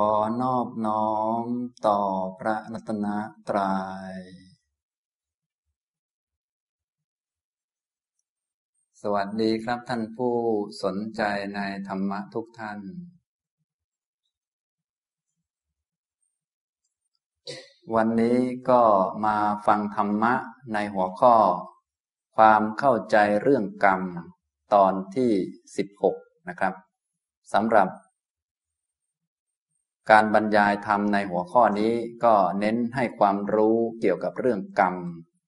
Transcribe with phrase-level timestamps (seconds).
[0.00, 0.02] อ
[0.42, 1.44] นอบน้อม
[1.86, 2.00] ต่อ
[2.38, 3.06] พระรัตน
[3.48, 3.76] ตรยั
[4.12, 4.16] ย
[9.02, 10.34] สวัสดีครับท่านผู้
[10.82, 11.22] สนใจ
[11.54, 12.78] ในธรรมะทุกท่าน
[17.94, 18.38] วันนี้
[18.70, 18.82] ก็
[19.24, 20.34] มาฟังธรรมะ
[20.72, 21.36] ในหัวข้อ
[22.36, 24.00] ความเข้าใจเรื่องกรรม
[24.74, 25.32] ตอนที่
[25.76, 26.16] สิบหก
[26.48, 26.74] นะครับ
[27.54, 27.88] สำหรับ
[30.10, 31.92] การบรรยายธรรมในหัวข้อนี้
[32.24, 34.94] ก็เน้นให้ความรู้เกี่ยวกับเรื่องกรรม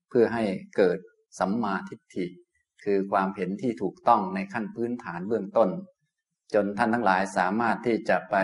[0.09, 0.45] เพื่อให้
[0.77, 0.99] เกิด
[1.39, 2.27] สัมมาทิฏฐิ
[2.85, 5.71] คือความเห็นที่ถูกต้องในขั้นพื้นฐานเบื้องต้น
[6.55, 8.37] จนท่านทั้งหลายสามารถที่จะไป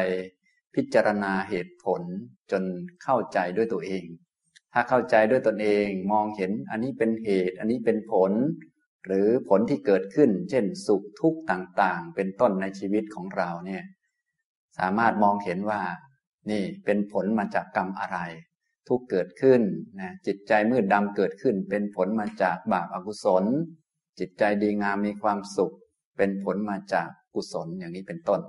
[0.75, 2.03] พิจารณาเหตุผล
[2.51, 2.63] จน
[3.03, 4.05] เข้าใจด้วยตัวเอง
[4.73, 8.33] ถ้าเข้าใจด้วยตนเองมองเห็นอันนี้เป็นเหตุ อันนี้เป็นผล
[9.07, 13.83] หรือผลที่เกิดขึ้น เช่น สุขทุกข์ต่างๆ เป็นต้นในชีวิตของเราเนี่ย
[14.79, 15.83] สามารถมองเห็นว่า
[16.51, 18.19] นี่เป็นผลมาจากกรรมอะไร
[18.89, 19.61] ทุกเกิดขึ้น
[20.01, 23.45] นะจิตใจมืดดำเกิดขึ้น เป็นผลมาจากบาปอกุศล
[24.19, 25.75] จิตใจดีงามมีความสุข
[26.17, 28.41] เป็นผลมาจากกุศลอย่างนี้เป็นต้น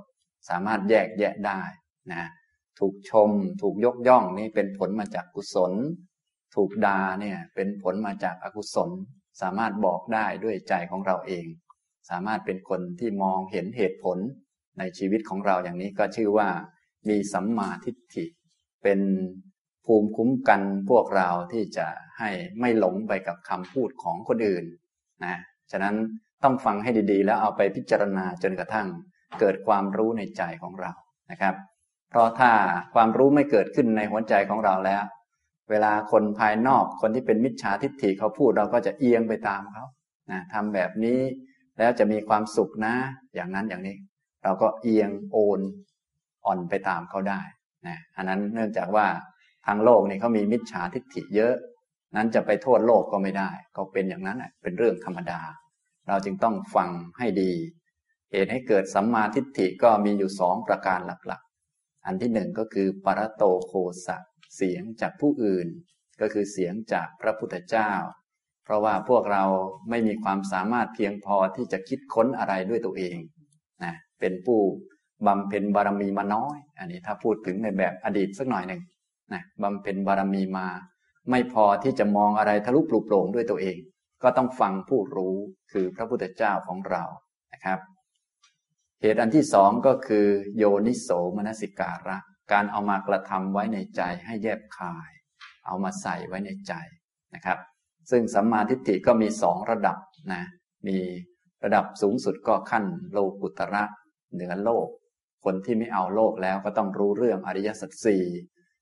[0.49, 1.61] สามารถแยกแยะได้
[2.11, 2.23] นะ
[2.79, 3.29] ถูกชม
[3.61, 5.73] ถูกยกย่องนี่เป็นผลมาจากกุศล
[6.55, 8.89] ถูกด่าเนี่ยเป็นผลมาจากอากุศล
[9.41, 11.45] สามารถบอกได้ด้วยใจของเราเอง
[12.09, 14.17] สามารถเป็นคนที่มองเห็นเหตุผล
[14.79, 16.49] ในชีวิตของเราอย่างนี้ก็ชื่อว่า
[17.09, 18.25] มีสัมมาทิฏฐิ
[18.83, 18.99] เป็น
[19.85, 21.87] ภูมิคุ้มกันพวกเราที่จะ
[22.19, 24.65] ให้ไม่หลงไปกับคำพูดของคนอื่น
[25.25, 25.35] นะ
[25.71, 25.95] ฉะนั้น
[26.43, 28.87] ต้องฟังให้ดีๆ แล้วเอาไปพิจารณาจนกระทั่ง
[29.39, 30.91] เกิดความรู้ในใจของเรา
[31.31, 31.55] นะครับ
[32.09, 32.51] เพราะถ้า
[32.93, 35.03] ความรู้ไม่เกิดขึ้นในหัวใจของเราแล้ว
[35.69, 39.83] เวลาคนภายนอกคนที่เป็นมิจฉาทิฏฐิเขาพูดเราก็จะเอียงไปตามเขา
[40.31, 41.19] นะทำแบบนี้
[41.79, 42.95] แล้วจะมีความสุขนะ
[43.35, 43.97] อย่างนั้นอย่างนี้
[44.43, 45.59] เราก็เอียงโอน
[46.45, 47.41] อ่อนไปตามเขาได้
[47.87, 49.07] นะอันนั้นเนื่องจากว่า
[49.65, 51.55] ทางโลกนี่เขามีมิจฉาทิฏฐิเยอะ
[52.15, 55.41] นั้นจะไปโทษโลกก็ไม่ได้ ก็เป็นอย่างนั้นเป็นเรื่องธรรมดา
[56.07, 57.51] เราจึงต้องฟังให้ดี
[58.31, 63.73] เหตุให้เกิดสัมมาทิฏฐิก็มีอยู่สองประการหลักๆ อันที่หนึ่งก็คือปรโตโค
[64.05, 64.17] สะ
[64.55, 65.67] เสียงจากผู้อื่น
[66.21, 67.91] ก็คือเสียงจากพระพุทธเจ้า
[68.63, 69.43] เพราะว่าพวกเรา
[69.89, 73.17] ไม่มีความสามารถเพียงพอที่จะคิดค้นอะไรด้วยตัวเอง
[73.83, 74.59] นะเป็นผู้
[75.27, 78.81] บำเพ็ญบารมีมาน้อย อันนี้ถ้าพูดถึงในแบบอดีตสักหน่อยหนึ่ง
[79.33, 80.67] นะบำเพ็ญบารมีมา
[81.29, 83.77] ไม่พอที่จะมองอะไรทะลุปลุกโปร่งด้วยตัวเอง
[84.23, 85.35] ก็ต้องฟังผู้รู้
[85.71, 87.03] คือพระพุทธเจ้าของเรา
[87.53, 87.79] นะครับ
[89.01, 90.27] เหตุอันที่สองก็คือ
[90.57, 92.17] โยนิโสมนสิการะ
[92.51, 95.11] การเอามากระทำไว้ในใจให้แยบคาย
[95.65, 96.73] เอามาใส่ไว้ในใจ
[97.35, 97.59] นะครับ
[98.11, 99.97] ซึ่งสัมมาทิฏฐิก็มีสองระดับ
[100.33, 100.43] นะ
[100.87, 100.97] มี
[101.63, 103.83] ระดับสูงสุดก็ขั้นโลกุตระ
[104.33, 104.87] เหนือโลก
[105.45, 108.23] คนที่ไม่เอาโลกแล้วก็ต้องรู้เรื่องอริยสัจสี่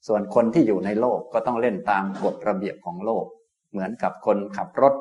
[0.07, 3.25] ส่วนคนที่อยู่ในโลกก็ต้องเล่นตามกฎระเบียบของโลก
[3.71, 4.93] เหมือนกับคนขับรถ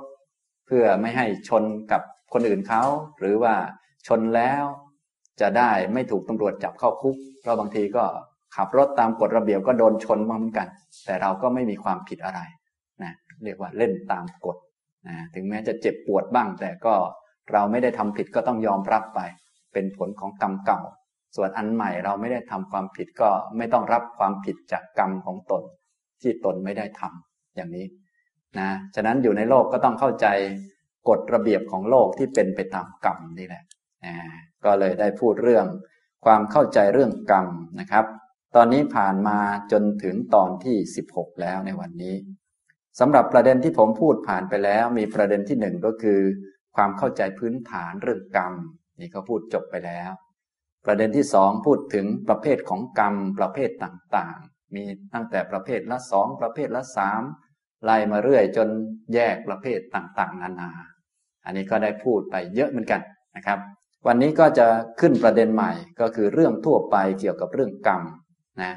[0.66, 2.02] เพื่อไม่ให้ชนกับ
[2.32, 2.82] คนอื่นเขา
[3.18, 3.54] หรือว่า
[4.06, 4.64] ชนแล้ว
[5.40, 8.04] จะได้ไม่ถูกตำรวจจับเข้าคุก เพราะบางทีก็
[8.56, 10.68] ขับรถตามกฎระเบียบก็โดนชนมาเหมือนกัน
[11.06, 12.40] แต่เราก็ไม่มีความผิดอะไร
[13.02, 13.12] นะ
[13.44, 14.56] เรียกว่าเล่นตามกฎ
[15.08, 16.94] นะถึงแม้จะเจ็บปวดบ้าง แต่ก็
[17.52, 19.20] เราไม่ได้ทำผิดก็ต้องยอมรับไป
[19.72, 20.80] เป็นผลของกรรมเก่า
[21.36, 25.62] ส่วนอันใหม่เราไม่ได้ทำความผิดก็ไม่ต้องรับความผิดจากกรรมของตน
[26.22, 27.86] ที่ตนไม่ได้ทำอย่างนี้
[28.58, 30.26] นะฉะนั้นอยู่ในโลกก็ต้องเข้าใจ
[31.08, 33.64] กฎระเบียบของโลกที่เป็นไปตามกรรมนี่แหละ
[34.04, 34.14] นะ
[34.64, 35.66] ก็เลยได้พูดเรื่อง
[36.24, 37.46] ความเข้าใจเรื่องกรรม
[37.80, 38.04] นะครับ
[38.56, 39.38] ตอนนี้ผ่านมา
[39.72, 40.76] จนถึงตอนที่
[41.10, 42.14] 16 แล้วในวันนี้
[43.00, 46.20] สำหรับประเด็นที่ผมพูดผ่านไปแล้ว มีประเด็นที่หนึ่งก็คือ
[46.76, 48.52] ความเข้าใจพื้นฐานเรื่องกรรม
[49.00, 50.10] นี่เขาพูดจบไปแล้ว
[50.84, 54.84] ประเด็นที่สองพูดถึงประเภทของกรรมประเภทต่างๆ มี
[55.14, 57.22] ตั้งแต่ประเภทละสองประเภทละสาม
[57.84, 58.68] ไล่มาเรื่อยจน
[59.14, 60.70] แยกประเภทต่างๆ นานา
[61.44, 63.00] อันนี้ก็ได้พูดไปเยอะเหมือนกัน
[63.36, 63.58] นะครับ
[64.06, 64.66] วันนี้ก็จะ
[65.00, 68.02] ขึ้นประเด็นใหม่ก็คือเรื่องทั่วไปเกี่ยวกับเรื่องกรรม
[68.62, 68.72] นะ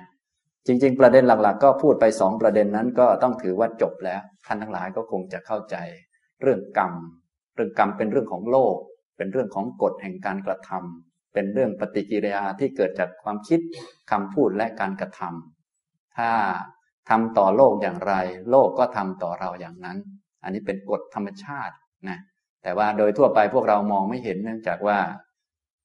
[0.68, 5.75] จริง ๆ ประเด็นหลักๆ ก็พูดไปสองประเด็นนั้นก็ต้องถือว่าจบแล้วท่านทั้งหลายก็คงจะเข้าใจ
[6.42, 6.94] เรื่องกรรม
[7.56, 8.75] เรื่องกรรมเป็นเรื่องของโลก
[9.18, 13.60] เป็นเรื่องของกฎแห่งการกระทำ เป็นเรื่องปฏิกิริยาที่เกิดจากความคิด
[14.12, 16.32] คำพูดและการกระทำถ้า
[17.10, 18.14] ทำต่อโลกอย่างไร
[18.52, 19.98] โลกก็ทำต่อเราอย่างนั้น
[20.44, 21.76] อันนี้เป็นกฎธรรมชาติ
[22.10, 22.20] นะ
[22.64, 25.00] แต่ว่าโดยทั่วไปพวกเรามองไม่เห็นเนื่องจากว่า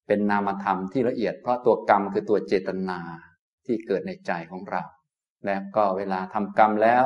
[0.06, 2.98] เป็นนามธรรมที่ละเอียดเพราะตัวกรรมคือตัวเจตนา
[3.66, 4.82] ที่เกิดในใจของเรา
[5.44, 7.04] และก็เวลาทำกรรมแล้ว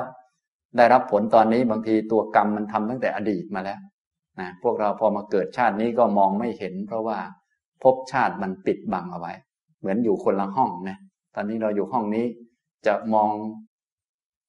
[0.76, 3.81] ได้รับผลตอนนี้บางทีตัวกรรมมันทำตั้งแต่อดีตมาแล้ว
[4.41, 7.19] นะพวกเราพอมาเกิดชาตินี้ก็มองไม่เห็น เพราะว่า
[7.84, 9.32] ภพชาติมันปิดบังเอาไว้
[9.81, 10.98] เหมือนอยู่คนละห้องนะ
[11.34, 12.26] ตอนนี้เราอยู่ห้องนี้
[12.86, 13.31] จะมอง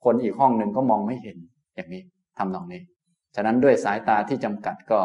[0.05, 1.37] คนอีกห้องหนึ่งก็มองไม่เห็น
[1.75, 2.03] อย่างนี้
[2.37, 2.81] ทำนองนี้
[3.35, 4.99] ฉะนั้นด้วยสายตาที่จำกัดก็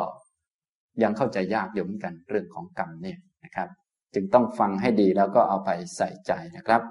[1.02, 3.68] ยังเข้าใจยากอยู่เหมือนกันเรื่องของกรรมเนี่ยนะครับ
[4.14, 6.82] จึงต้องฟังให้ดีแล้วก็เอาไปใส่ใจนะครับ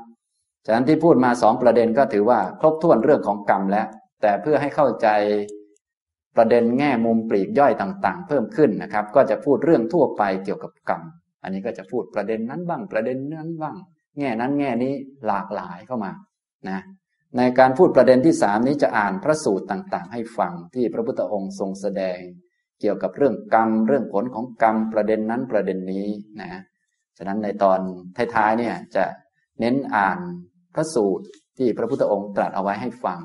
[0.65, 3.87] ฉะนั้นที่พูดมาสองประเด็นก็ถือว่าครบถ้วนเรื่องของกรรมแล้ว
[4.21, 5.07] แต่เพื่อให้เข้าใจ
[6.37, 11.01] ประเด็นแง่มุมปลีกย่อยต่างๆ เพิ่มขึ้นนะครับ ก็จะพูดเรื่องทั่วไปเกี่ยวกับกรรม
[11.43, 13.75] อันนี้ก็จะพูดประเด็นนั้นบ้าง ประเด็นนั้นบ้าง
[14.17, 14.93] แง่นั้นแง่นี้
[15.27, 16.11] หลากหลายเข้ามา
[16.69, 16.79] นะ
[17.37, 22.19] ในการพูดประเด็นที่สามนี้จะอ่านพระสูตรต่างๆ ให้ฟังที่พระพุทธองค์ทรงแสดง
[22.81, 26.07] เกี่ยวกับเรื่องกรรม เรื่องผลของกรรมประเด็นนั้นประเด็นนี้
[26.41, 26.61] นะ
[27.17, 27.79] ฉะนั้นในตอน
[28.35, 29.05] ท้ายๆเนี่ยจะ
[29.59, 30.19] เน้นอ่าน
[30.75, 31.25] พระสูตร
[31.57, 33.19] ที่พระพุทธองค์ตรัสเอาไว้ให้ฟัง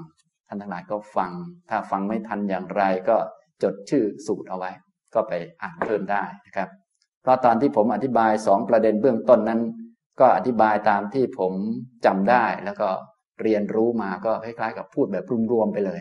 [0.49, 1.33] ท่านทั้งหลายก็ฟัง
[1.71, 3.17] ถ้าฟังไม่ทันอย่างไรก็
[3.63, 4.71] จดชื่อสูตรเอาไว้
[5.15, 5.33] ก็ไป
[5.63, 6.69] อ่านเพิ่มได้นะครับ
[7.25, 9.61] เพราะตอนที่ผมอธิบายสองประเด็นเบื้องต้นนั้น
[10.21, 11.53] ก็อธิบายตามที่ผม
[12.05, 12.89] จำได้แล้วก็
[13.43, 16.01] เรียนรู้มาก็คล้ายๆกับพูดแบบรวมๆไปเลย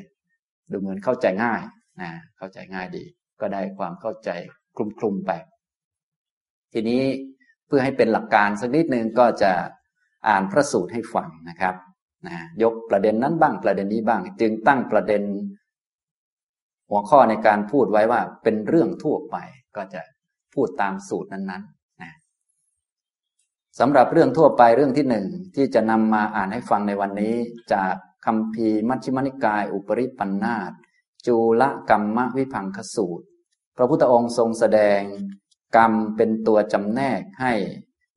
[0.72, 1.62] ดูเหมือนเข้าใจง่าย
[2.02, 3.04] นะเข้าใจง่ายดี
[3.42, 4.30] ก็ได้ความเข้าใจ
[5.00, 5.32] คลุมๆไป
[6.74, 7.02] ทีนี้
[7.68, 9.52] เพื่อให้เป็นหลักการสักนิดนึงก็จะ
[10.28, 11.76] อ่านพระสูตรให้ฟังนะครับ
[12.28, 15.24] นะยกประเด็นนั้นบ้างประเด็นนี้บ้าง จึงตั้งประเด็น
[16.90, 19.36] หัวข้อในการพูดไว้ว่าเป็นเรื่องทั่วไป
[19.76, 20.02] ก็จะ
[20.54, 22.12] พูดตามสูตรนั้นๆนะ
[23.80, 27.36] สำหรับเรื่องทั่วไปเรื่องที่หนึ่งที่จะนำมาอ่านให้ฟังในวันนี้
[27.74, 27.94] จาก
[28.26, 30.72] คำพีมัชฌิมนิกาย อุปริปันธาต
[31.28, 33.26] จูละกรรมวิพังคสูตร
[33.76, 35.02] พระพุทธองค์ทรงแสดง
[35.78, 37.54] กรรมเป็นตัวจำแนกให้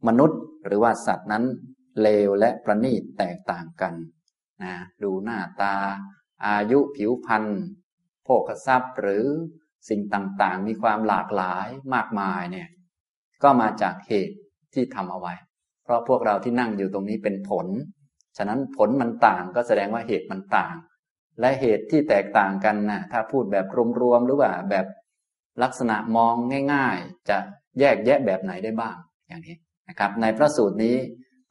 [0.06, 1.44] มนุษย์หรือว่าสัตว์นั้น
[2.00, 3.94] เลวและประณีตแตกต่างกัน
[4.62, 4.72] นะ
[5.02, 5.76] ดูหน้าตา
[6.46, 7.44] อายุผิวพรรณ
[8.24, 9.26] โภคทรัพย์หรือ
[9.88, 12.68] สิ่งต่างๆ มีความหลากหลายมากมายเนี่ย
[13.42, 14.36] ก็มาจากเหตุ
[14.74, 15.34] ที่ทำเอาไว้
[15.84, 17.66] เพราะพวกเราที่นั่งอยู่ตรงนี้เป็นผล
[18.36, 20.74] ฉะนั้นผลมันต่างก็แสดงว่าเหตุมันต่าง
[21.40, 23.66] และเหตุที่แตกต่างกันนะถ้าพูดแบบ
[24.00, 24.86] รวมๆหรือว่าแบบ
[25.62, 26.34] ลักษณะมอง
[26.72, 27.38] ง่าย ๆ จะ
[27.80, 28.96] แยกแยะแบบไหนได้บ้าง
[29.28, 29.56] อย่างนี้
[29.88, 30.96] นะครับ ในพระสูตรนี้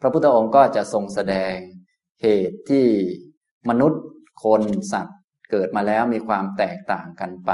[0.01, 1.55] พระพุทธองค์ก็จะทรงแสดง
[2.23, 2.85] เหตุที่
[3.69, 4.03] มนุษย์
[4.43, 4.61] คน
[4.91, 5.17] สัตว์
[5.51, 7.51] เกิดมาแล้วมีความแตกต่างกันไป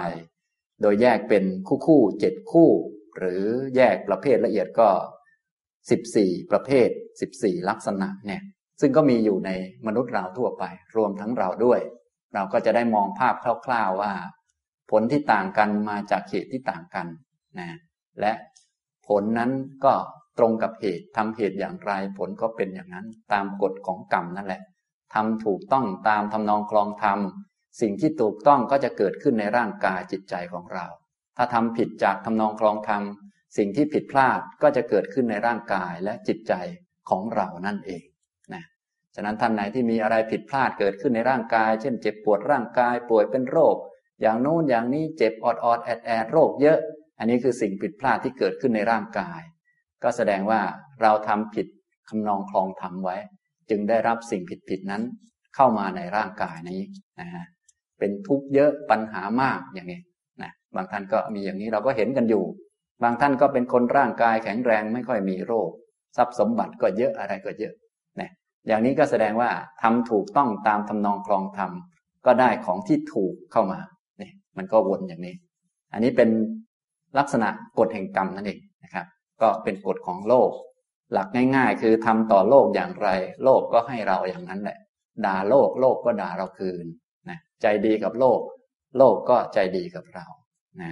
[0.82, 2.70] โดยแยกเป็นคู่คู่เจ็ดคู่
[3.18, 3.44] หรือ
[3.76, 4.90] แยกประเภทละเอียดก็
[5.90, 6.90] สิบสี่ประเภท
[7.22, 8.42] สิบสี่ลักษณะเนี่ย
[8.82, 9.52] ซึ่งก็มีอยู่ใน
[9.88, 10.64] มนุษย์เราทั่วไป
[10.96, 11.80] รวมทั้งเราด้วย
[12.34, 13.36] เราก็จะได้มองภาพ
[13.66, 14.14] คร่าวๆว่า
[14.92, 17.08] ผลที่ต่างกันมาจากเหตุที่ต่างกัน
[17.60, 17.70] นะ
[18.20, 18.32] และ
[19.08, 19.52] ผลนั้น
[19.86, 19.94] ก็
[20.38, 24.62] ตรงกับเหตุทำเหตุอย่างไร ผลก็เป็นอย่างนั้นตามกฎของกรรมนั่นแหละ
[25.14, 27.20] ทำถูกต้องตามทำนองคลองธรรม
[27.80, 30.86] สิ่งที่ถูกต้องก็จะเกิดขึ้นในร่างกายจิตใจของเรา
[31.38, 33.04] ถ้าทำผิดจากทำนองคลองธรรม
[33.58, 36.54] สิ่งที่ผิดพลาดก็จะเกิดขึ้นในร่างกายและจิตใจ
[37.10, 38.04] ของเรานั่นเอง
[38.54, 38.64] นะ
[39.16, 43.76] ฉะนั้นท่านไหนที่มีอะไรผิดพลาดเกิดขึ้นในร่างกาย เช่น เจ็บปวดร่างกาย ป่วยเป็นโรค
[44.22, 46.80] อย่างโน้นอย่างนี้เจ็บอดอดแอดแอดโรคเยอะ
[47.20, 49.42] อันนี้คือสิ่งผิดพลาดที่เกิดขึ้นในร่างกาย
[50.04, 50.62] ก็แสดงว่า
[51.02, 51.68] เราทำผิด
[52.10, 53.18] คำนองคลองธรรมไว้
[53.70, 55.04] จึงได้รับสิ่งผิดผิดนั้น
[55.56, 56.82] เข้ามาในร่างกายนี้
[57.20, 57.46] นะฮะ
[58.02, 60.02] เป็นทุกข์เยอะปัญหามากอย่างนี้
[60.42, 62.44] นะบางท่านก็มีอย่างนี้เราก็เห็นกันอยู่
[63.04, 65.70] บางท่านก็เป็นคนร่างกายแข็งแรงไม่ค่อยมีโรค
[66.18, 67.74] ทรัพย์สมบัติก็เยอะอะไรก็เยอะ
[68.20, 68.32] นะ
[68.68, 69.50] อย่างนี้ก็แสดงว่า
[69.82, 71.72] ทำถูกต้องตามทำนองคลองธรรม
[72.26, 73.80] ก็ได้ของที่ถูกเข้ามา
[74.20, 75.36] เนี่ยมันก็วนอย่างนี้
[75.94, 76.30] อันนี้เป็น
[77.18, 79.06] ลักษณะกฎแห่งกรรมนั่นเองนะครับ
[79.42, 80.52] ก็เป็นกฎของโลก
[81.14, 83.10] หลักง่าย ๆ คือทำต่อโลกอย่างไร
[83.44, 84.78] โลกก็ให้เราอย่างนั้นแหละ
[85.26, 86.86] ด่าโลกโลกก็ด่าเราคืน
[87.30, 88.40] นะใจดีกับโลก
[88.98, 90.26] โลกก็ใจดีกับเรา
[90.82, 90.92] นะ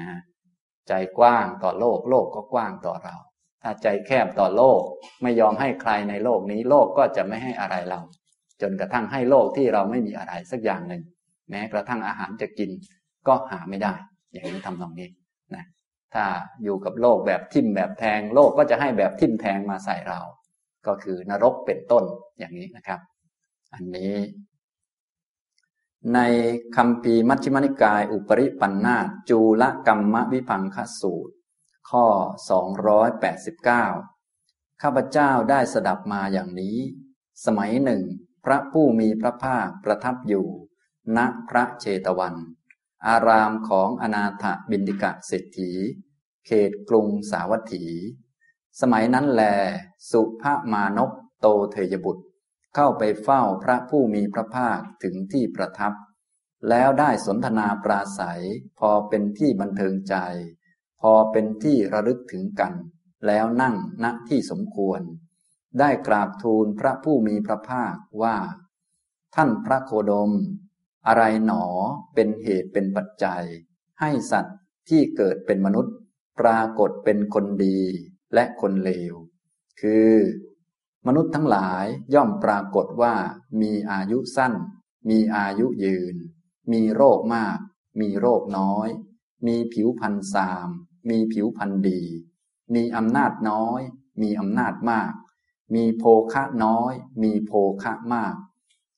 [0.87, 3.15] ใจกว้างต่อโลก โลกก็กว้างต่อเรา
[3.63, 4.81] ถ้าใจแคบต่อโลก
[5.21, 7.99] ไม่ยอมให้ใครในโลกนี้ โลกก็จะไม่ให้อะไรเรา
[8.61, 11.03] จนกระทั่งให้โลกที่เราไม่มีอะไรสักอย่างหนึ่ง
[11.49, 12.69] แม้กระทั่งอาหารจะกิน
[13.27, 13.93] ก็หาไม่ได้
[14.31, 15.09] อย่างนี้ทำตรงนี้
[15.55, 15.65] นะ
[16.13, 16.25] ถ้า
[16.63, 20.19] อยู่กับโลกแบบทิ่มแบบแทง โลกก็จะให้แบบทิ่มแทงมาใส่เรา
[20.87, 22.03] ก็คือนรกเป็นต้น
[22.39, 22.99] อย่างนี้นะครับ
[23.73, 24.13] อันนี้
[26.13, 26.19] ใน
[26.75, 28.97] คำพีมัชฌิมนิกาย อุปริปันธา
[29.29, 31.33] จูลกรรมวิพังคสูตร
[31.89, 32.05] ข้อ
[33.23, 36.77] 289 ข้าพเจ้าได้สดับมาอย่างนี้
[37.45, 38.01] สมัยหนึ่ง
[38.45, 40.47] พระผู้มีพระภาคประทับอยู่
[41.17, 42.35] ณพระเชตวัน
[43.07, 45.71] อารามของอนาถบินิกะเศรษฐี
[46.45, 47.85] เขตกรุงสาวัตถี
[48.81, 49.43] สมัยนั้นแล
[50.11, 52.23] สุภามานพโตเทยบุตร
[52.75, 55.93] เข้าไปเฝ้าพระผู้มีพระภาคถึงที่ประทับ
[56.69, 58.43] แล้วได้สนทนาปราศัย
[58.79, 60.15] พอเป็นที่บันเทิงใจ
[61.01, 62.73] พอเป็นที่ระลึกถึงกัน
[63.27, 65.01] แล้วนั่งณที่สมควร
[65.79, 68.37] ได้กราบทูลพระผู้มีพระภาคว่า
[69.35, 70.31] ท่านพระโคดม
[71.07, 71.65] อะไรหนอ
[72.13, 73.43] เป็นเหตุเป็นปัจจัย
[74.01, 74.57] ให้สัตว์
[74.89, 75.95] ที่เกิดเป็นมนุษย์
[76.39, 77.79] ปรากฏเป็นคนดี
[78.33, 79.13] และคนเลว
[79.81, 80.11] คือ
[81.07, 83.15] มนุษย์ทั้งหลายย่อมปรากฏว่า
[83.61, 84.53] มีอายุสั้น
[85.09, 86.15] มีอายุยืน
[86.71, 87.57] มีโรคมาก
[88.01, 88.87] มีโรคน้อย
[89.47, 90.67] มีผิวพรรณสาม
[91.09, 92.01] มีผิวพรรณดี
[92.73, 93.81] มีอำนาจน้อย
[94.21, 95.13] มีอำนาจมาก
[95.75, 96.03] มีโภ
[96.33, 97.51] คะน้อย มีโภ
[97.83, 98.35] คะมาก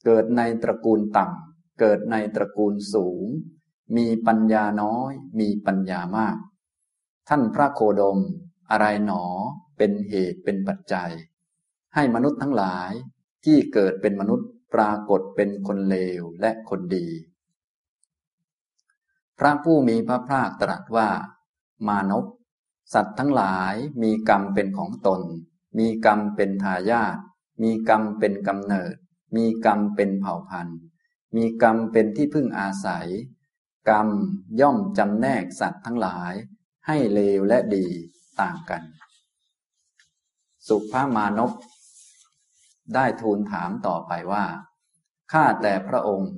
[0.06, 3.26] เกิดในตระกูลต่ำ เกิดในตระกูลสูง
[3.98, 6.38] มีปัญญาน้อย มีปัญญามาก
[7.30, 8.20] ท่านพระโคดม
[8.72, 9.24] อะไรหนอ
[9.78, 11.12] เป็นเหตุเป็นปัจจัย
[11.96, 12.92] ให้มนุษย์ทั้งหลาย
[13.46, 17.08] ที่เกิดเป็นมนุษย์ปรากฏเป็นคนเลวและคนดี
[19.40, 21.10] พระผู้มีพระภาคตรัสว่า
[21.88, 22.26] มานพ
[22.94, 25.22] สัตว์ทั้งหลายมีกรรมเป็นของตน
[25.78, 27.18] มีกรรมเป็นทายาท
[27.62, 28.96] มีกรรมเป็นกำเนิด
[29.36, 30.80] มีกรรมเป็นเผ่าพันธุ์
[31.36, 33.08] มีกรรมเป็นที่พึ่งอาศัย
[33.90, 34.08] กรรม
[34.60, 36.34] ย่อมจำแนกสัตว์ทั้งหลาย
[36.88, 37.88] ให้เลวและดี
[38.42, 38.82] ต่างกัน
[40.68, 41.52] สุภามานพ
[42.96, 44.46] ได้ทูลถามต่อไปว่า
[45.32, 46.32] ข้าแต่พระองค์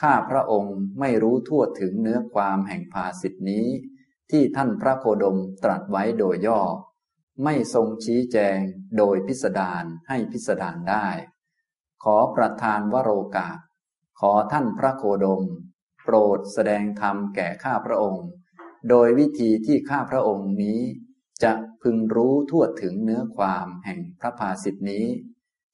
[0.00, 3.66] ข้าพระองค์ไม่รู้ทั่วถึงเนื้อความแห่งภาสิทธินี้
[4.30, 6.60] ที่ท่านพระโคดมตรัสไว้โดยย่อ
[7.44, 8.58] ไม่ทรงชี้แจง
[8.98, 11.08] โดยพิสดารให้พิสดารได้
[12.04, 13.58] ขอประทานวโรกาส
[14.20, 15.42] ขอท่านพระโคดม
[16.04, 18.26] โปรดแสดงธรรมแก่ข้าพระองค์
[18.88, 20.80] โดยวิธีที่ข้าพระองค์นี้
[21.42, 25.06] จะพึงรู้ทั่วถึงเนื้อความแห่งพระภาสิทธินี้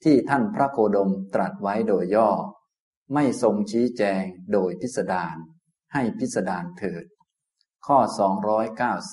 [0.05, 2.31] ที่ท่านพระโคดมตรัสไว้โดยย่อ
[3.14, 5.37] ไม่ทรงชี้แจงโดยพิสดาร
[5.93, 7.05] ให้พิสดารเถิด
[7.87, 7.99] ข้อ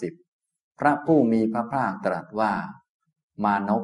[0.03, 2.53] 290 พระผู้มีพระภาคตรัสว่า
[3.43, 3.83] มานพ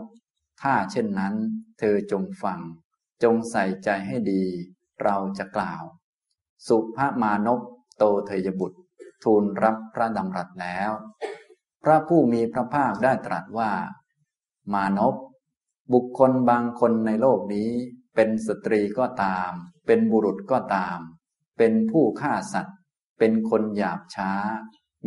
[0.62, 1.36] ถ้าเช่นนั้น
[1.80, 2.60] เธอจงฟัง
[3.24, 4.44] จงใส่ใจให้ดี
[5.04, 5.84] เราจะกล่าว
[6.68, 7.62] สุภมานพ
[7.98, 8.80] โตเทยบุตร
[9.24, 10.92] ทูลรับพระดำรัสแล้ว
[11.84, 13.72] พระผู้มีพระภาคได้ตรัสว่า
[14.74, 15.16] มานพ
[15.94, 17.72] บุคคลบางคนในโลกนี้
[18.16, 19.52] เป็นสตรีก็ตาม
[19.86, 20.98] เป็นบุรุษก็ตาม
[21.58, 22.78] เป็นผู้ฆ่าสัตว์
[23.20, 24.32] เป็นคนหยาบช้า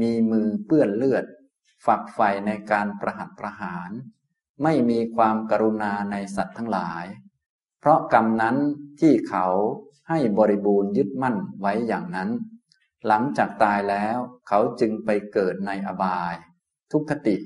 [0.00, 1.24] มีมือเปื้อนเลือด
[1.86, 3.90] ฝักใฝ่ในการประหัตประหาร
[4.62, 7.04] ไม่มีความกรุณาในสัตว์ทั้งหลาย
[7.80, 8.56] เพราะกรรมนั้น
[9.00, 9.46] ที่เขา
[10.08, 12.30] ให้บริบูรณ์ยึดมั่นไว้อย่างนั้น
[13.06, 16.34] หลังจากตายแล้วเขาจึงไปเกิดในอบาย
[16.92, 17.36] ทุกขติ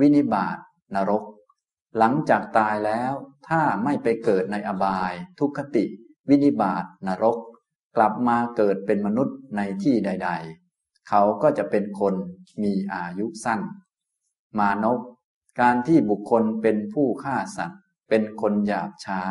[0.00, 0.58] วินิบาต
[0.94, 1.24] นรก
[1.96, 3.12] หลังจากตายแล้ว
[3.48, 5.84] ถ้าไม่ไปเกิดในอบาย ทุกขติ
[6.28, 7.38] วินิบาตนรก
[7.96, 10.30] กลับมาเกิดเป็นมนุษย์ในที่ใด
[10.68, 12.14] ๆ เขาก็จะเป็นคน
[12.62, 13.60] มีอายุสั้น
[14.58, 15.00] มานพ
[15.60, 19.22] การที่บุคคลเป็นผู้ฆ่าสัตว์ เป็นคนหยาบช้า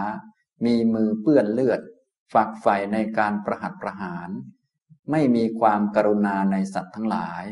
[0.66, 1.82] มีมือเปื้อนเลือด
[2.34, 4.30] ฝักใฝ่ในการประหัตประหาร
[5.12, 7.44] ไม่มีความกรุณาในสัตว์ทั้งหลาย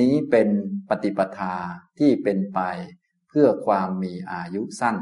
[0.00, 0.48] นี้เป็น
[0.88, 1.56] ปฏิปทา
[1.98, 2.60] ที่เป็นไป
[3.34, 4.96] เพื่อความมีอายุสั้น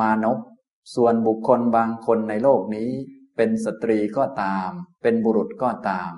[0.00, 0.38] มานพ
[0.94, 2.90] ส่วนบุคคลบางคนในโลกนี้
[3.36, 4.70] เป็นสตรีก็ตาม
[5.02, 6.12] เป็นบุรุษก็ตาม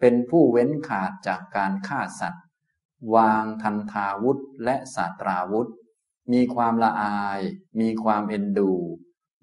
[0.00, 2.44] เป็นผู้เว้นขาดจากการฆ่าสัตว์
[3.14, 5.68] วางทันทาวุธและสาตราวุธ
[6.32, 7.40] มีความละอาย
[7.80, 8.72] มีความเอ็นดู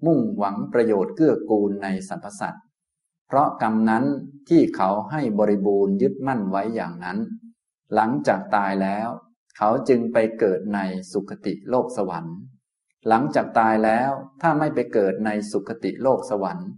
[0.06, 2.64] มุ่งหวังประโยชน์เกื้อกูลในสรรพสัตว์
[3.26, 4.04] เพราะกรรมนั้น
[4.48, 7.18] ที่เขาให้บริบูรณ์ยึดมั่นไว้อย่างนั้น
[7.94, 9.08] หลังจากตายแล้ว
[9.56, 10.80] เขาจึงไปเกิดใน
[11.12, 12.36] สุคติโลกสวรรค์
[13.08, 14.10] หลังจากตายแล้ว
[14.40, 16.68] ถ้าไม่ไปเกิดในสุคติโลกสวรรค์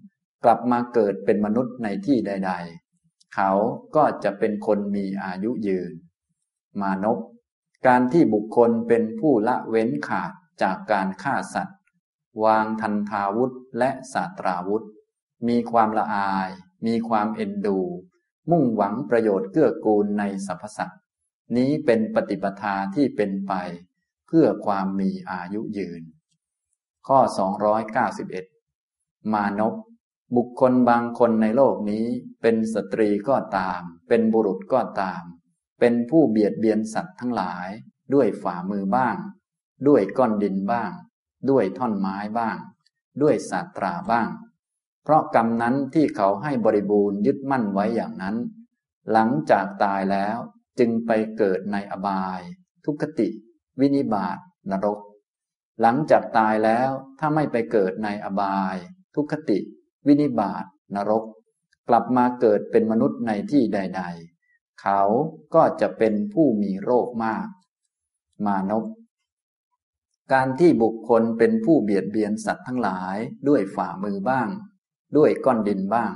[0.44, 2.52] กลับมาเกิดเป็นมนุษย์ในที่ใด
[2.92, 3.50] ๆ เขา
[3.96, 5.92] ก็จะเป็นคนมีอายุยืน
[6.80, 7.18] มานพ
[7.86, 10.32] การที่บุคคลเป็นผู้ละเว้นขาด
[10.62, 11.78] จากการฆ่าสัตว์
[12.44, 14.84] วางทันทาวุธและสาตราวุธ
[15.48, 16.48] มีความละอาย
[16.86, 17.78] มีความเอ็นดู
[18.50, 21.00] มุ่งหวังประโยชน์เกื้อกูลในสรรพสัตว์
[21.56, 23.52] นี้เป็นปฏิปทาที่เป็นไป
[24.26, 26.02] เพื่อความมีอายุยืน
[27.06, 27.18] ข้อ
[28.46, 29.74] 291 มานพ
[30.36, 32.06] บุคคลบางคนในโลกนี้
[32.42, 35.22] เป็นสตรีก็ตาม เป็นบุรุษก็ตาม
[35.80, 37.68] เป็นผู้เบียดเบียนสัตว์ทั้งหลาย
[38.14, 39.16] ด้วยฝ่ามือบ้าง
[39.88, 40.92] ด้วยก้อนดินบ้าง
[41.50, 42.58] ด้วยท่อนไม้บ้าง
[43.22, 44.28] ด้วยสาตราบ้าง
[45.02, 48.36] เพราะกรรมนั้นที่เขาให้บริบูรณ์ยึดมั่นไว้อย่างนั้น
[49.12, 50.38] หลังจากตายแล้ว
[50.78, 52.40] จึงไปเกิดในอบาย
[52.84, 53.28] ทุกติ
[53.80, 54.38] วินิบาต
[54.70, 54.98] นรก
[55.80, 58.76] หลังจากตายแล้วถ้าไม่ไปเกิดในอบาย
[59.14, 59.58] ทุกติ
[60.06, 60.64] วินิบาต
[60.96, 61.24] นรก
[61.88, 64.02] กลับมาเกิดเป็นมนุษย์ในที่ใด
[64.40, 65.02] ๆ เขา
[65.54, 67.46] ก็จะเป็นผู้มีโรคมาก
[68.46, 68.84] มานพ
[70.32, 73.16] การที่บุคคลเป็นผู้เบียดเบียนสัตว์ทั้งหลาย
[73.48, 74.48] ด้วยฝ่ามือบ้าง
[75.16, 76.12] ด้วยก้อนดินบ้าง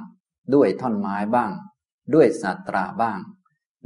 [0.54, 1.52] ด้วยท่อนไม้บ้าง
[2.14, 3.19] ด้วยสัตราบ้าง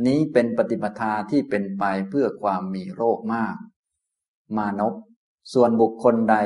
[0.07, 3.57] นี้เป็นปฏิปทาที่เป็นไปเพื่อความมีโรคมาก
[4.57, 4.95] มานพ
[5.53, 6.37] ส่วนบุคคลใด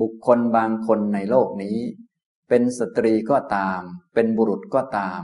[0.00, 1.78] บุคคลบางคนในโลกนี้
[2.48, 3.80] เป็นสตรีก็ตาม
[4.14, 5.20] เป็นบุรุษก็ตาม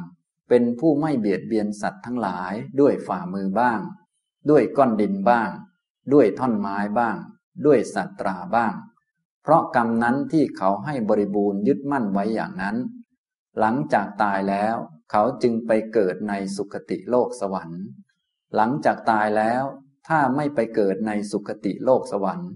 [0.49, 3.81] เป็นผู้ไม่เบียดเบียนสัตว์ทั้งหลายด้วยฝ่ามือบ้าง
[4.51, 5.51] ด้วยก้อนดินบ้าง
[6.13, 7.17] ด้วยท่อนไม้บ้าง
[7.67, 8.75] ด้วยสัตราบ้าง
[9.43, 12.77] เพราะกรรมนั้นที่เขาให้บริบูรณ์ยึดมั่นไว้อย่างนั้น
[13.59, 14.77] หลังจากตายแล้ว
[15.11, 17.83] เขาจึงไปเกิดในสุคติโลกสวรรค์
[18.55, 19.63] หลังจากตายแล้ว
[20.09, 22.51] ถ้าไม่ไปเกิดในสุคติโลกสวรรค์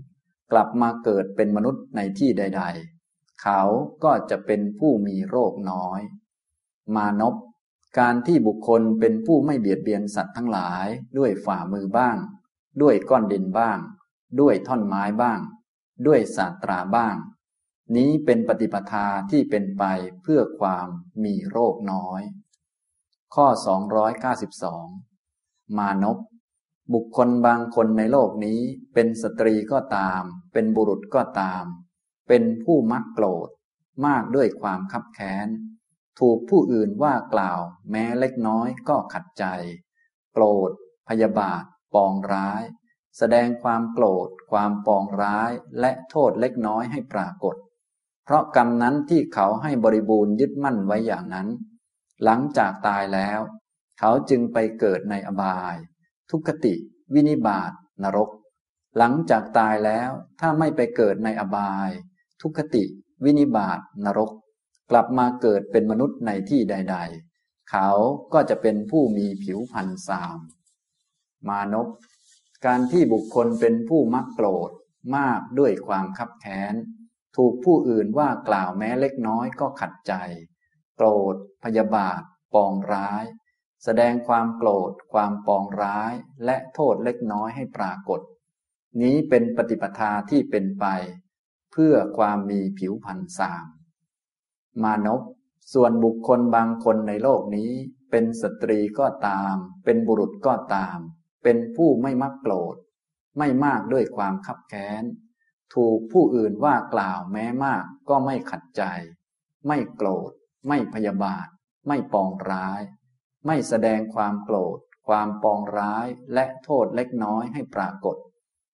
[0.52, 2.62] กลับมาเกิดเป็นมนุษย์ในที่ใด
[3.02, 3.62] ๆ เขา
[4.04, 6.00] ก็จะเป็นผู้มีโรคน้อย
[6.94, 7.34] มานพ
[7.98, 10.86] การที่บุคคลเป็นผู้ไม่เบียดเบียนสัตว์ทั้งหลาย
[11.18, 12.16] ด้วยฝ่ามือบ้าง
[12.82, 13.78] ด้วยก้อนดินบ้าง
[14.40, 15.40] ด้วยท่อนไม้บ้าง
[16.06, 17.16] ด้วยสาตราบ้าง
[17.96, 19.84] นี้เป็นปฏิปทาที่เป็นไป
[20.22, 20.88] เพื่อความ
[21.24, 22.22] มีโรคน้อย
[23.34, 23.46] ข้อ
[24.82, 26.18] 292 มานพ
[26.94, 28.60] บุคคลบางคนในโลกนี้
[28.94, 31.64] เป็นสตรีก็ตาม เป็นบุรุษก็ตาม
[32.28, 33.48] เป็นผู้มักโกรธ
[34.06, 35.48] มากด้วยความคับแค้น
[36.18, 39.44] ถูกผู้อื่นว่ากล่าว แม้เล็กน้อยก็ขัดใจ
[40.32, 40.70] โกรธ
[41.08, 41.62] พยาบาท
[41.94, 42.62] ปองร้าย
[43.18, 47.56] แสดงความโกรธ ความปองร้าย และโทษเล็กน้อยให้ปรากฏ
[48.24, 51.48] เพราะกรรมนั้นที่เขาให้บริบูรณ์ยึดมั่นไว้อย่างนั้น
[52.24, 53.40] หลังจากตายแล้ว
[53.98, 55.74] เขาจึงไปเกิดในอบาย
[56.30, 56.74] ทุกขติ
[57.14, 57.72] วินิบาต
[58.02, 58.30] นรก
[58.98, 60.10] หลังจากตายแล้ว
[60.40, 61.90] ถ้าไม่ไปเกิดในอบาย
[62.40, 62.84] ทุกขติ
[63.24, 64.30] วินิบาตนรก
[64.90, 66.96] กลับมาเกิดเป็นมนุษย์ในที่ใด
[67.32, 67.88] ๆ เขา
[68.32, 70.38] ก็จะเป็นผู้มีผิวพรรณสาม
[71.48, 71.88] มานพ
[72.66, 74.70] การที่บุคคลเป็นผู้มักโกรธ
[75.16, 76.74] มากด้วยความคับแค้น
[77.36, 80.12] ถูกผู้อื่นว่ากล่าวแม้เล็กน้อยก็ขัดใจ
[80.96, 82.22] โกรธ พยาบาท
[82.54, 83.24] ปองร้าย
[83.84, 86.12] แสดงความโกรธ ความปองร้าย
[86.44, 88.20] และโทษเล็กน้อยให้ปรากฏ
[89.02, 90.86] นี้เป็นปฏิปทาที่เป็นไป
[91.72, 93.66] เพื่อความมีผิวพรรณสาม
[94.82, 95.22] มานพ
[95.72, 97.72] ส่วนบุคคลบางคนในโลกนี้
[98.10, 100.98] เป็นสตรีก็ตาม เป็นบุรุษก็ตาม
[101.42, 102.76] เป็นผู้ไม่มักโกรธ
[103.38, 105.04] ไม่มากด้วยความคับแค้น
[105.74, 108.82] ถูกผู้อื่นว่ากล่าวแม้มากก็ไม่ขัดใจ
[109.66, 110.30] ไม่โกรธ
[110.68, 111.46] ไม่พยาบาท
[111.88, 112.80] ไม่ปองร้าย
[113.46, 114.78] ไม่แสดงความโกรธ
[115.08, 118.16] ความปองร้ายและโทษเล็กน้อยให้ปรากฏ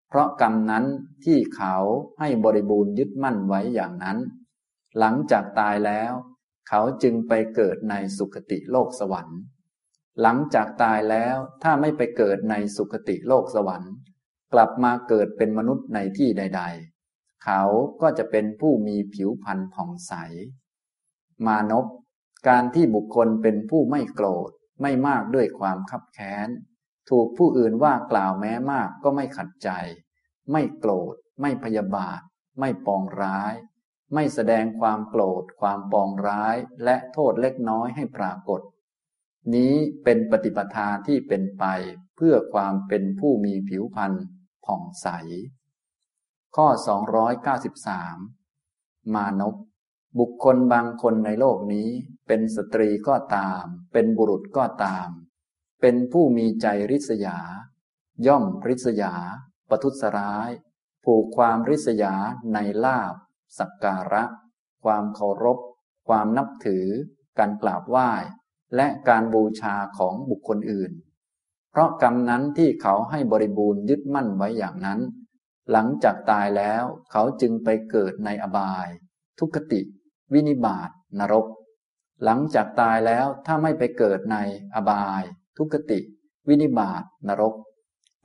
[0.09, 0.85] เพราะกรรมนั้น
[1.25, 1.77] ที่เขา
[2.21, 4.19] ให้บริบูรณ์ยึดมั่นไว้อย่างนั้น
[4.99, 6.13] หลังจากตายแล้ว
[6.69, 9.39] เขาจึงไปเกิดในสุคติโลกสวรรค์
[10.23, 13.93] หลังจากตายแล้วถ้าไม่ไปเกิดในสุคติโลกสวรรค์
[14.53, 16.63] กลับมาเกิดเป็นมนุษย์ในที่ใด
[17.03, 17.63] ๆ เขา
[18.01, 20.13] ก็จะเป็นผู้มีผิวพรรณผ่องใส
[21.47, 21.87] มานพ
[22.49, 24.51] การที่บุคคลเป็นผู้ไม่โกรธ
[24.83, 26.49] ไม่มากด้วยความคับแค้น
[27.11, 29.71] ถูกผู้อื่นว่ากล่าวแม้มากก็ไม่ขัดใจ
[30.53, 32.21] ไม่โกรธ ไม่พยาบาท
[32.61, 33.55] ไม่ปองร้าย
[34.15, 38.61] ไม่แสดงความโกรธ ความปองร้ายและโทษเล็กน้อยให้ปรากฏ
[39.55, 41.65] นี้เป็นปฏิปทาที่เป็นไป
[42.17, 44.13] เพื่อความเป็นผู้มีผิวพรรณ
[44.67, 45.09] ผ่องใส
[46.57, 46.67] ข้อ
[48.31, 49.57] 293 มานพ
[50.19, 51.89] บุคคลบางคนในโลกนี้
[52.27, 55.09] เป็นสตรีก็ตาม เป็นบุรุษก็ตาม
[55.81, 57.39] เป็นผู้มีใจริษยา
[58.27, 59.15] ย่อมริษยา
[59.71, 60.51] ปทุสร้าย
[61.05, 62.15] ผูกความริษยา
[62.53, 63.15] ในลาบ
[63.59, 64.25] สักการะ
[64.85, 65.59] ความเคารพ
[66.09, 66.87] ความนับถือ
[67.39, 68.13] การกราบไหว้
[68.77, 70.93] และการบูชาของบุคคลอื่น
[71.77, 75.01] เพราะกรรมนั้นที่เขาให้บริบูรณ์ยึดมั่นไว้อย่างนั้น
[75.73, 78.89] หลังจากตายแล้วเขาจึงไปเกิดในอบาย
[79.39, 79.81] ทุกขติ
[80.33, 81.47] วินิบาตนรก
[82.25, 84.37] หลังจากตายแล้วถ้าไม่ไปเกิดใน
[84.75, 85.23] อบาย
[85.57, 85.99] ทุกขติ
[86.49, 87.55] วินิบาตนรก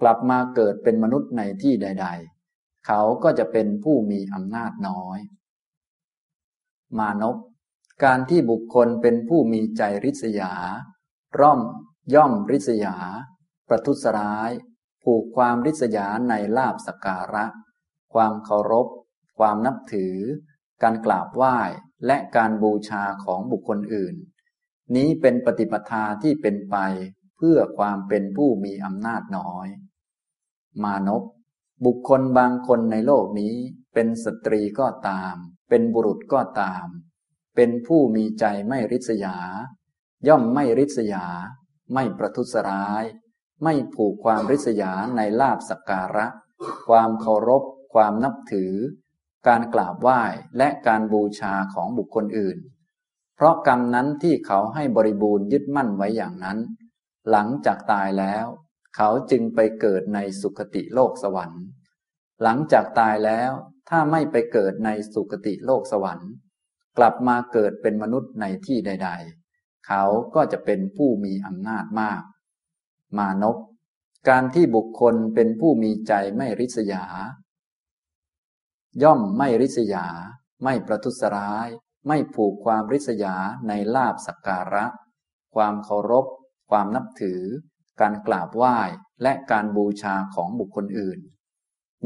[0.01, 2.07] กลับมาเกิดเป็นมนุษย์ในที่ใด
[2.45, 5.19] ๆ เขาก็จะเป็นผู้มีอำนาจน้อย
[6.97, 7.37] มานพ
[8.03, 10.53] การที่บุคคลเป็นผู้มีใจริษยา
[11.39, 11.59] ร่อม
[12.13, 12.95] ย่อมริษยา
[13.71, 14.51] ประทุษร้าย
[15.03, 17.45] ผูกความริษยาในลาบสการะ
[18.13, 18.87] ความเคารพ
[19.37, 20.17] ความนับถือ
[20.81, 21.57] การกราบไหว้
[22.05, 24.15] และการบูชาของบุคคลอื่น
[24.95, 26.77] นี้เป็นปฏิปทาที่เป็นไป
[27.37, 29.67] เพื่อความเป็นผู้มีอำนาจน้อย
[30.83, 31.23] มานพ
[31.85, 33.55] บุคคลบางคนในโลกนี้
[33.93, 35.35] เป็นสตรีก็ตาม
[35.69, 36.85] เป็นบุรุษก็ตาม
[37.55, 39.37] เป็นผู้มีใจไม่ริษยา
[40.27, 41.25] ย่อมไม่ริษยา
[41.93, 43.05] ไม่ประทุษร้าย
[43.63, 46.25] ไม่ผูกความริษยาในลาบสักการะ
[46.87, 48.73] ความเคารพ ความนับถือ
[49.47, 50.21] การกราบไหว้
[50.57, 52.57] และการบูชาของบุคคลอื่น
[53.35, 56.57] เพราะกรรมนั้นที่เขาให้บริบูรณ์ยึดมั่นไว้อย่างนั้น
[57.31, 58.45] หลังจากตายแล้ว
[58.95, 61.63] เขาจึงไปเกิดในสุคติโลกสวรรค์
[62.43, 63.51] หลังจากตายแล้ว
[63.89, 66.31] ถ้าไม่ไปเกิดในสุคติโลกสวรรค์
[66.97, 69.09] กลับมาเกิดเป็นมนุษย์ในที่ใด
[69.47, 70.03] ๆ เขา
[70.35, 72.21] ก็จะเป็นผู้มีอำนาจมาก
[73.17, 73.57] มานพ
[74.29, 77.03] การที่บุคคลเป็นผู้มีใจไม่ริษยา
[79.03, 80.07] ย่อมไม่ริษยา
[80.63, 81.67] ไม่ประทุษร้าย
[82.07, 83.35] ไม่ผูกความริษยา
[83.67, 84.85] ในลาบสักการะ
[85.55, 86.25] ความเคารพ
[86.69, 87.41] ความนับถือ
[88.01, 88.79] การกราบไหว้
[89.21, 91.19] และการบูชาของบุคคลอื่น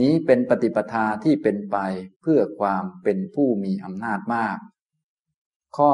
[0.01, 1.77] นี้เป็นปฏิปทาที่เป็นไป
[2.21, 4.57] เพื่อความเป็นผู้มีอำนาจมาก
[5.77, 5.89] ข้อ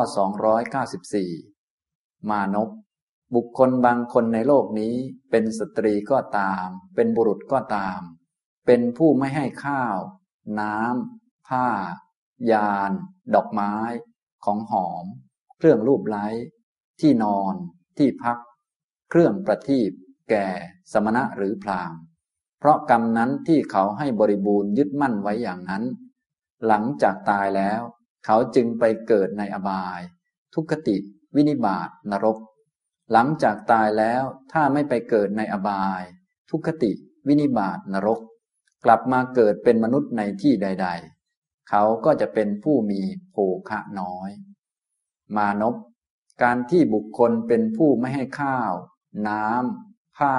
[1.54, 2.70] 294 มานพ
[3.36, 4.96] บุคคลบางคนในโลกนี้
[5.32, 6.66] เป็นสตรีก็ตาม
[6.96, 8.00] เป็นบุรุษก็ตาม
[8.66, 9.98] เป็นผู้ไม่ให้ข้าว
[10.60, 11.68] น้ำผ้า
[12.52, 12.92] ยาน
[13.36, 13.76] ดอกไม้
[14.46, 15.06] ของหอม
[15.58, 16.28] เครื่องรูปไล้
[17.00, 17.54] ที่นอน
[17.98, 18.38] ที่พัก
[19.10, 19.92] เครื่องประทีป
[20.30, 20.48] แก่
[20.92, 21.94] สมณะหรือพราม
[22.60, 25.84] เพราะกรรมนั้นที่เขาให้บริบูรณ์ยึดมั่นไว้อย่างนั้น
[26.68, 27.82] หลังจากตายแล้ว
[28.26, 30.00] เขาจึงไปเกิดในอบาย
[30.54, 30.98] ทุกขติ
[31.36, 32.38] วินิบาตนรก
[33.12, 36.02] หลังจากตายแล้วถ้าไม่ไปเกิดในอบาย
[36.50, 36.92] ทุกขติ
[37.28, 38.20] วินิบาตนรก
[38.86, 40.88] กลับมาเกิดเป็นมนุษย์ในที่ใด
[41.28, 43.36] ๆ เขาก็จะเป็นผู้มีโภ
[43.70, 44.30] คะน้อย
[45.36, 45.76] มานพ
[46.44, 48.74] การที่บุคคลเป็นผู้ไม่ให้ข้าว
[49.28, 50.36] น้ำผ้า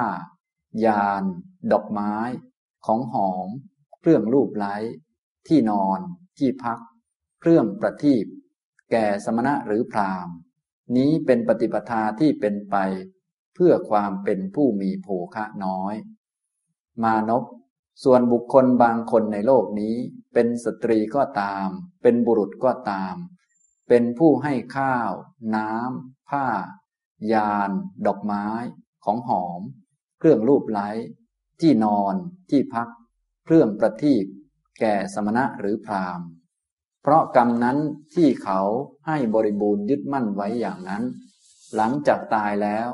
[0.85, 1.23] ยาน
[1.71, 2.15] ดอกไม้
[2.85, 3.47] ของหอม
[3.99, 4.75] เครื่องรูปไล้
[5.47, 5.99] ที่นอน
[6.37, 6.79] ที่พัก
[7.39, 8.25] เครื่องประทีป
[8.91, 10.27] แก่สมณะหรือพราหม
[10.97, 12.75] นี้เป็นปฏิปทาที่เป็นไป
[13.53, 15.95] เพื่อความเป็นผู้มีโภคะน้อย
[17.03, 17.43] มานพ
[18.03, 19.95] ส่วนบุคคลบางคนในโลกนี้
[20.33, 21.67] เป็นสตรีก็ตาม
[22.01, 23.15] เป็นบุรุษก็ตาม
[23.89, 25.11] เป็นผู้ให้ข้าว
[25.55, 26.47] น้ำผ้า
[27.33, 27.69] ยาน
[28.05, 28.47] ดอกไม้
[29.05, 29.61] ของหอม
[30.19, 30.89] เครื่องรูปไล้
[31.61, 32.15] ที่นอน
[32.49, 32.87] ที่พัก
[33.45, 34.25] เครื่องประทีป
[34.79, 36.19] แก่สมณะหรือพราหม
[37.03, 37.77] เพราะกรรมนั้น
[38.15, 38.61] ที่เขา
[39.07, 41.03] ให้บริบูรณ์ยึดมั่นไว้อย่างนั้น
[41.75, 42.87] หลังจากตายแล้ว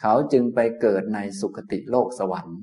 [0.00, 2.58] เขาจึงไปเกิดในสุคติโลกสวรรค์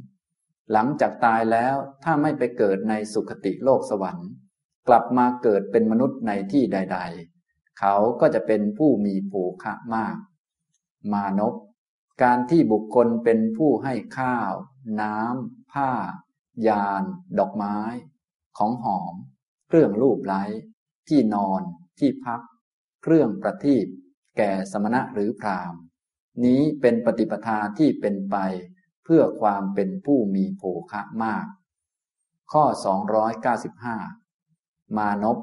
[0.72, 4.30] หลังจากตายแล้วถ้าไม่ไปเกิดในสุคติโลกสวรรค์
[4.88, 7.00] กลับมาเกิดเป็นมนุษย์ในที่ใด
[7.38, 10.18] ๆ เขาก็จะเป็นผู้มีภูคะมาก
[11.14, 11.56] มานพ
[12.24, 14.52] การที่บุคคลเป็นผู้ให้ข้าว
[15.02, 15.92] น้ำผ้า
[16.68, 17.04] ยาน
[17.40, 17.78] ดอกไม้
[18.58, 19.14] ของหอม
[19.68, 20.44] เครื่องรูปไล้
[21.08, 21.62] ที่นอน
[22.00, 22.42] ที่พัก
[23.04, 23.88] เครื่องประทีป
[24.38, 25.74] แก่สมณะหรือพราม
[26.46, 28.36] นี้เป็นปฏิปทาที่เป็นไป
[29.04, 30.62] เพื่อความเป็นผู้มีโภ
[30.92, 31.46] คะมาก
[32.52, 32.64] ข้อ
[34.02, 35.38] 295 มานพ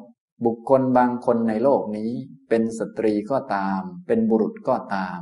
[0.45, 2.13] บุคคลบางคนในโลกนี้
[2.49, 5.19] เป็นสตรีก็ตาม เป็นบุรุษก็ตาม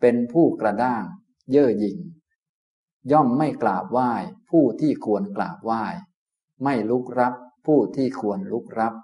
[0.00, 1.04] เป็นผู้กระด้าง
[1.50, 1.98] เย่อหยิ่ง
[3.12, 4.12] ย่อมไม่กราบไหว้
[4.50, 5.84] ผู้ที่ควรกราบไหว้
[6.62, 7.34] ไม่ลุกรับ
[7.66, 8.94] ผู้ที่ควรลุกรับ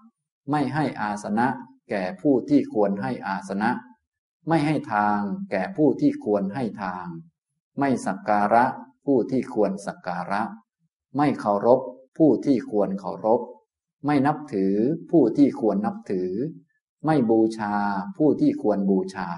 [0.50, 1.46] ไม่ให้อาสนะ
[1.90, 3.70] แก่ผู้ที่ควรให้อาสนะ
[4.48, 7.06] ไม่ให้ทางแก่ผู้ที่ควรให้ทาง
[7.78, 8.64] ไม่สักการะ
[9.06, 10.42] ผู้ที่ควรสักการะ
[11.16, 11.80] ไม่เคารพ
[12.18, 13.40] ผู้ที่ควรเคารพ
[14.06, 14.74] ไม่นับถือ
[15.10, 16.30] ผู้ที่ควรนับถือ
[17.06, 17.74] ไม่บูชา
[18.16, 19.30] ผู้ที่ควรบูชา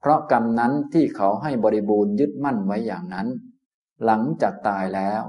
[0.00, 3.28] เพราะกรรมนั้นที่เขาให้บริบูรณ์ยึดมั่นไว้อย่างนั้น
[4.04, 5.22] หลังจากตายแล้ว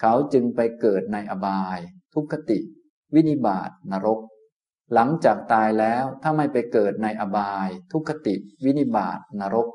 [0.00, 1.78] เขาจึงไปเกิดในอบาย
[2.14, 2.58] ทุกขติ
[3.14, 4.20] วินิบาตนรก
[4.94, 9.68] หลังจากตายแล้วถ้าไม่ไปเกิดในอบาย ทุกขติ วินิบาตนรก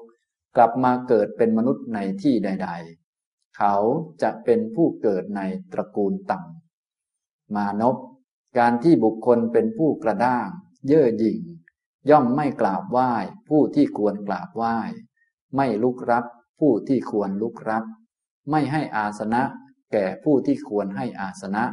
[0.56, 2.70] กลับมาเกิดเป็นมนุษย์ในที่ใด
[3.14, 3.76] ๆ เขา
[4.22, 5.42] จะเป็นผู้เกิดใน
[5.72, 7.98] ตระกูลต่ำมานพ
[8.58, 10.48] การที่บุคคลเป็นผู้กระด้าง
[10.88, 11.40] เย่อหยิ่ง
[12.10, 13.12] ย่อมไม่กราบไหว้
[13.50, 14.78] ผู้ที่ควรกราบไหว้
[15.56, 16.26] ไม่ลุกรับ
[16.60, 17.84] ผู้ที่ควรลุกรับ
[18.52, 19.42] ไม่ให้อาสนะ
[19.92, 21.64] แก่ผู้ที่ควรให้อาสนะ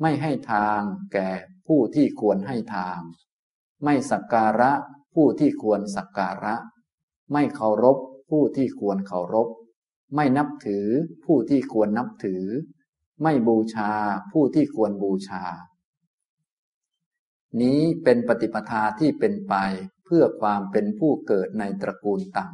[0.00, 0.80] ไม่ให้ทาง
[1.12, 1.28] แก่
[1.66, 3.00] ผู้ที่ควรให้ทาง
[3.84, 4.72] ไม่สักการะ
[5.14, 6.54] ผู้ที่ควรสักการะ
[7.32, 7.98] ไม่เคารพ
[8.30, 9.48] ผู้ที่ควรเคารพ
[10.14, 10.86] ไม่นับถือ
[11.24, 12.44] ผู้ที่ควรนับถือ
[13.22, 13.92] ไม่บูชา
[14.32, 15.44] ผู้ที่ควรบูชา
[17.60, 19.54] นี้เป็นปฏิปทาที่เป็นไป
[20.04, 22.46] เพื่อความเป็นผู้เกิดในตระกูลต่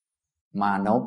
[0.00, 1.02] ำมานพ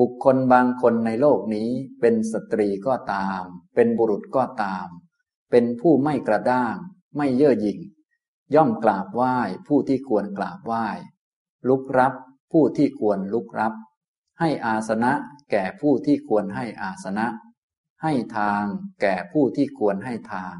[0.00, 1.68] บุคคลบางคนในโลกนี้
[2.00, 3.42] เป็นสตรีก็ตาม
[3.74, 4.86] เป็นบุรุษก็ตาม
[5.50, 6.76] เป็นผู้ไม่กระด้าง
[7.16, 7.78] ไม่เย่อหยิ่ง
[8.54, 9.36] ย่อมกราบไหว้
[9.68, 10.86] ผู้ที่ควรกราบไหว้
[11.68, 12.14] ลุกรับ
[12.52, 13.74] ผู้ที่ควรลุกรับ
[14.40, 15.12] ให้อาสนะ
[15.50, 17.26] แก่ผู้ที่ควรให้อาสนะ
[18.02, 18.64] ให้ทาง
[19.00, 20.56] แก่ผู้ที่ควรให้ทาง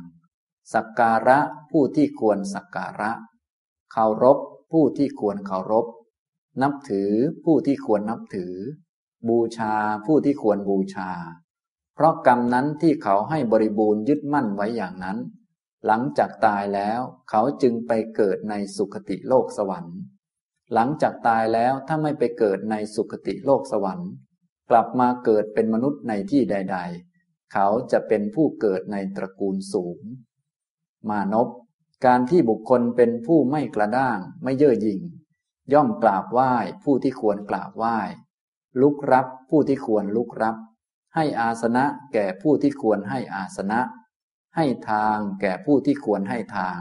[0.75, 1.39] สักการะ
[1.71, 3.11] ผู้ที่ควรสักการะ
[3.93, 4.39] เคารพ
[4.73, 5.87] ผู้ที่ควรเคารพ
[6.63, 7.13] นับถือ
[7.45, 8.55] ผู้ที่ควรนับถือ
[9.29, 9.75] บูชา
[10.07, 11.11] ผู้ที่ควรบูชา
[11.95, 15.19] เพราะกรรมนั้นที่เขาให้บริบูรณ์ยึดมั่นไว้อย่างนั้น
[15.87, 17.01] หลังจากตายแล้ว
[17.31, 19.99] เขาจึงไปเกิดในสุคติโลกสวรรค์
[20.75, 24.11] หลังจากตายแล้วถ้าไม่ไปเกิดในสุคติโลกสวรรค์
[24.71, 26.79] กลับมาเกิดเป็นมนุษย์ในที่ใด
[27.15, 29.99] ๆ เขาจะเป็นผู้เกิดในตระกูลสูง
[31.09, 31.49] มานพ
[32.07, 35.01] การที่บุคคลเป็นผู้ไม่กระด้างไม่เย่อหยิ่ง
[35.73, 37.99] ย่อมกราบไหว้ผู้ที่ควรกราบไหว้
[38.81, 40.57] ลุกรับผู้ที่ควรลุกรับ
[41.15, 43.81] ให้อาสนะแก่ผู้ที่ควรให้อาสนะ
[44.57, 46.81] ให้ทางแก่ผู้ที่ควรให้ทาง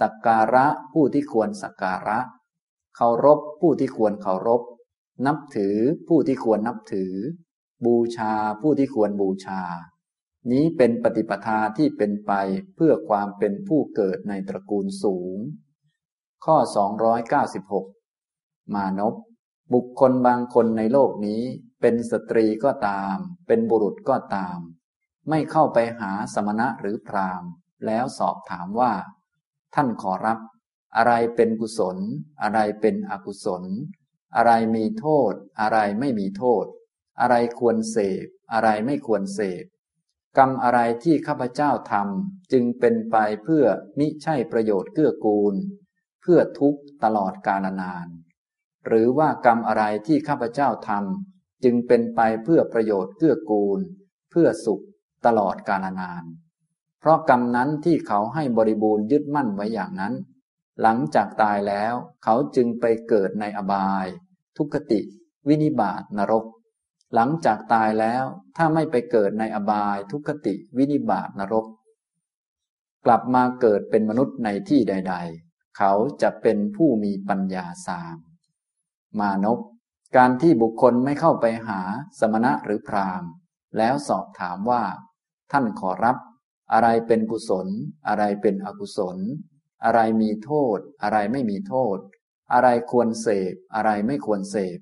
[0.00, 2.18] สักการะผู้ที่ควรสักการะ
[2.96, 4.62] เคารพผู้ที่ควรเคารพ
[5.26, 5.76] นับถือ
[6.08, 7.12] ผู้ที่ควรนับถือ
[7.84, 9.62] บูชาผู้ที่ควรบูชา
[10.52, 12.32] นี้เป็นปฏิปทาที่เป็นไป
[12.74, 15.36] เพื่อความเป็นผู้เกิดในตระกูลสูง
[16.44, 16.56] ข้อ
[17.66, 19.14] 296 มานพ
[19.74, 21.42] บุคคลบางคนในโลกนี้
[21.88, 24.58] เป็นสตรีก็ตาม เป็นบุรุษก็ตาม
[25.28, 27.50] ไม่เข้าไปหาสมณะหรือพราหมณ์
[27.86, 28.92] แล้วสอบถามว่า
[29.74, 30.38] ท่านขอรับ
[30.96, 31.98] อะไรเป็นกุศล
[32.42, 33.64] อะไรเป็นอกุศล
[34.36, 36.64] อะไรมีโทษ อะไรไม่มีโทษ
[37.20, 39.64] อะไรควรเสพ อะไรไม่ควรเสพ
[40.38, 43.64] กรรมอะไรที่ข้าพเจ้าทำจึงเป็นไปเพื่อ
[43.98, 45.54] มิใช่ประโยชน์เกื้อกูล
[46.20, 48.08] เพื่อทุกตลอดกาลนาน
[48.86, 53.80] หรือว่ากรรมอะไรที่ข้าพเจ้าทำ จึงเป็นไปเพื่อประโยชน์เกื้อกูล
[54.30, 54.84] เพื่อสุข
[55.26, 56.24] ตลอดกาลนาน
[57.00, 60.14] เพราะกรรมนั้นที่เขาให้บริบูรณ์ยึดมั่นไว้อย่างนั้น
[60.82, 64.06] หลังจากตายแล้วเขาจึงไปเกิดในอบาย
[64.56, 65.00] ทุกขติ
[65.48, 66.44] วินิบาตนรก
[67.14, 68.24] หลังจากตายแล้ว
[68.56, 71.66] ถ้าไม่ไปเกิดในอบายทุกติวินิบาตนรก
[73.06, 75.14] กลับมาเกิดเป็นมนุษย์ในที่ใด
[75.46, 75.92] ๆ เขา
[76.22, 78.16] จะเป็นผู้มีปัญญาสาม
[79.18, 79.60] มานพ
[80.16, 81.80] การที่บุคคลไม่เข้าไปหา
[82.18, 83.30] สมณะหรือพราหมณ์
[83.78, 84.82] แล้วสอบถามว่า
[85.52, 86.16] ท่านขอรับ
[86.72, 87.66] อะไรเป็นกุศล
[88.08, 89.18] อะไรเป็นอกุศล
[89.84, 91.98] อะไรมีโทษ อะไรไม่มีโทษ
[92.52, 94.78] อะไรควรเสพ อะไรไม่ควรเสพ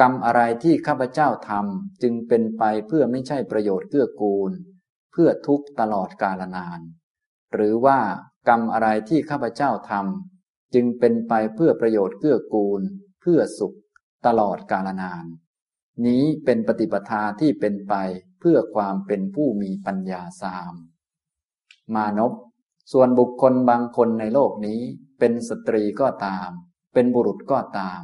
[0.00, 4.52] กรรมอะไรที่ข้าพเจ้าทำจึงเป็นไปเพื่อไม่ใช่ประโยชน์เกื้อกูล
[5.12, 6.80] เพื่อทุกตลอดกาลนาน
[7.54, 7.98] หรือว่า
[8.48, 12.80] กรรมอะไรที่ข้าพเจ้าทำจึงเป็นไปเพื่อประโยชน์เกื้อกูล
[13.20, 13.76] เพื่อสุข
[14.26, 15.24] ตลอดกาลนาน
[16.06, 17.94] นี้เป็นปฏิปทาที่เป็นไป
[18.40, 20.72] เพื่อความเป็นผู้มีปัญญาสาม
[21.94, 22.32] มานพ
[22.92, 24.80] ส่วนบุคคลบางคนในโลกนี้
[25.18, 26.48] เป็นสตรีก็ตาม
[26.94, 28.00] เป็นบุรุษก็ตาม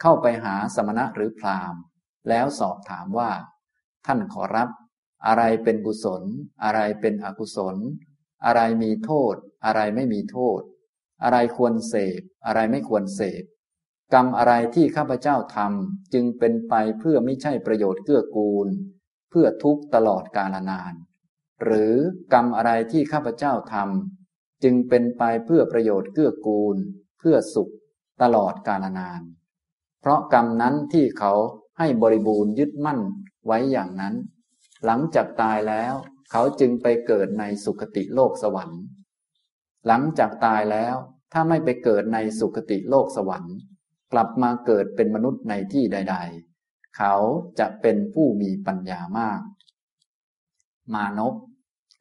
[0.00, 1.80] เข้าไปหาสมณะหรือพราหมณ์
[2.28, 3.30] แล้วสอบถามว่า
[4.06, 4.68] ท่านขอรับ
[5.26, 6.22] อะไรเป็นกุศล
[6.64, 7.76] อะไรเป็นอกุศล
[8.44, 9.34] อะไรมีโทษ
[9.64, 10.60] อะไรไม่มีโทษ
[11.22, 13.42] อะไรควรเสพ อะไรไม่ควรเสพ
[14.14, 18.68] กรรมอะไรที่ข้าพเจ้าทำจึงเป็นไปเพื่อไม่ใช่ประโยชน์เกื้อกูล
[19.30, 20.94] เพื่อทุกตลอดกาลนาน
[21.62, 21.94] หรือ
[22.32, 26.76] กรรมอะไรที่ข้าพเจ้าทำจึงเป็นไปเพื่อประโยชน์เกื้อกูล
[27.18, 27.72] เพื่อสุข
[28.22, 29.22] ตลอดกาลนาน
[30.00, 31.32] เพราะกรรมนั้นที่เขา
[31.78, 33.00] ให้บริบูรณ์ยึดมั่น
[33.46, 34.14] ไว้อย่างนั้น
[34.84, 35.94] หลังจากตายแล้ว
[36.30, 38.80] เขาจึงไปเกิดในสุคติโลกสวรรค์
[39.86, 40.96] หลังจากตายแล้ว
[41.32, 43.54] ถ้าไม่ไปเกิดในสุคติโลกสวรรค์
[44.12, 46.16] กลับมาเกิดเป็นมนุษย์ในที่ใด
[46.56, 47.14] ๆ เขา
[47.58, 49.40] จะเป็นผู้มีปัญญามาก
[50.94, 51.34] มานพ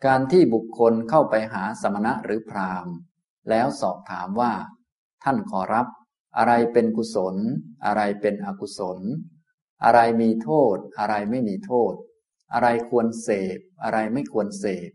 [0.05, 2.93] การที่บุคคลเข้าไปหาสมณะหรือพราหมณ์
[3.49, 4.53] แล้วสอบถามว่า
[5.23, 5.87] ท่านขอรับ
[6.37, 7.35] อะไรเป็นกุศล
[7.85, 8.99] อะไรเป็นอกุศล
[9.83, 11.93] อะไรมีโทษ อะไรไม่มีโทษ
[12.53, 14.89] อะไรควรเสพ อะไรไม่ควรเสพ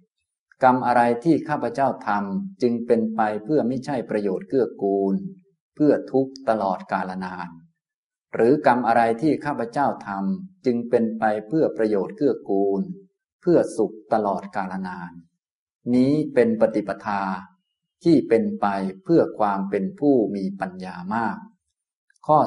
[0.62, 5.14] กรรมอะไรที่ข้าพเจ้าทำจึงเป็นไปเพื่อไม่ใช่ประโยชน์เกื้อกูล
[5.74, 7.48] เพื่อทุกตลอดกาลนาน
[8.34, 12.80] หรือกรรมอะไรที่ข้าพเจ้าทำจึงเป็นไปเพื่อประโยชน์เกื้อกูล
[13.40, 15.12] เพื่อสุขตลอดกาลนาน
[15.94, 17.22] นี้เป็นปฏิปทา
[18.04, 18.66] ที่เป็นไป
[19.04, 21.36] เพื่อความเป็นผู้มีปัญญามาก
[22.26, 22.38] ข้อ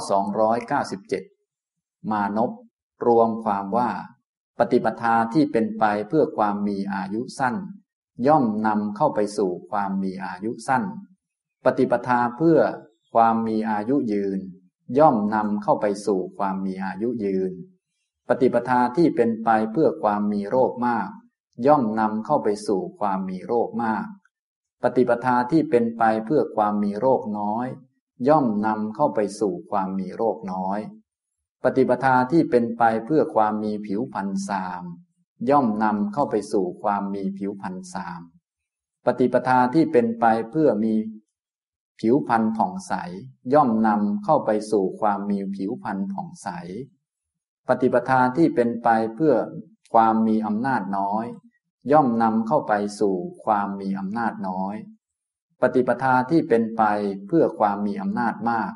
[1.22, 2.54] 297 มานพ
[3.06, 3.90] รวมความว่า
[4.60, 7.56] ปฏิปทาที่เป็นไปเพื่อความมีอายุสั้น
[8.28, 10.84] ย่อมนำเข้าไปสู่ความมีอายุสั้น
[11.66, 12.60] ปฏิปทาเพื่อ
[13.20, 14.40] ความมีอายุยืน
[14.98, 17.52] ย่อมนำเข้าไปสู่ความมีอายุยืน
[18.28, 21.10] ปฏิปทาที่เป็นไปเพื่อความมีโรคมาก
[21.66, 24.06] ย่อมนำเข้าไปสู่ความมีโรคมาก
[24.84, 27.68] ปฏิปทาที่เป็นไปเพื่อความมีโรคน้อย
[28.28, 30.80] ย่อมนำเข้าไปสู่ความมีโรคน้อย
[31.64, 34.84] ปฏิปทาที่เป็นไปเพื่อความมีผิวพรรณสาม
[35.50, 38.22] ย่อมนำเข้าไปสู่ความมีผิวพรรณสาม
[39.06, 40.94] ปฏิปทาที่เป็นไปเพื่อมี
[42.00, 42.94] ผิวพรรณผ่องใส
[43.54, 46.50] ย่อมนำเข้าไปสู่ความมีผิวพรรณผ่องใส
[47.68, 49.36] ปฏิปทาที่เป็นไปเพื่อ
[49.94, 51.26] ความมีอำนาจน้อย
[51.92, 54.76] ย่อมนำเข้าไปสู่ความมีอำนาจน้อย
[55.62, 56.84] ปฏิปทาที่เป็นไป
[57.28, 58.72] เพื่อความมีอำนาจมาก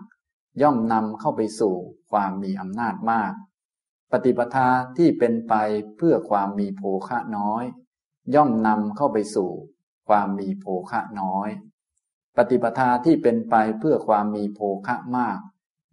[0.61, 1.75] ย่อมนำเข้าไปสู่
[2.11, 3.33] ความมีอำนาจมาก
[4.11, 5.53] ปฏิปทาที่เป็นไป
[5.97, 7.63] เพื่อความมีโภคะน้อย
[8.35, 9.51] ย่อมนำเข้าไปสู่
[10.07, 11.49] ความมีโภคะน้อย
[12.37, 15.39] ปฏิปทาที่เป็นไปเพื่อความมีโภคะมาก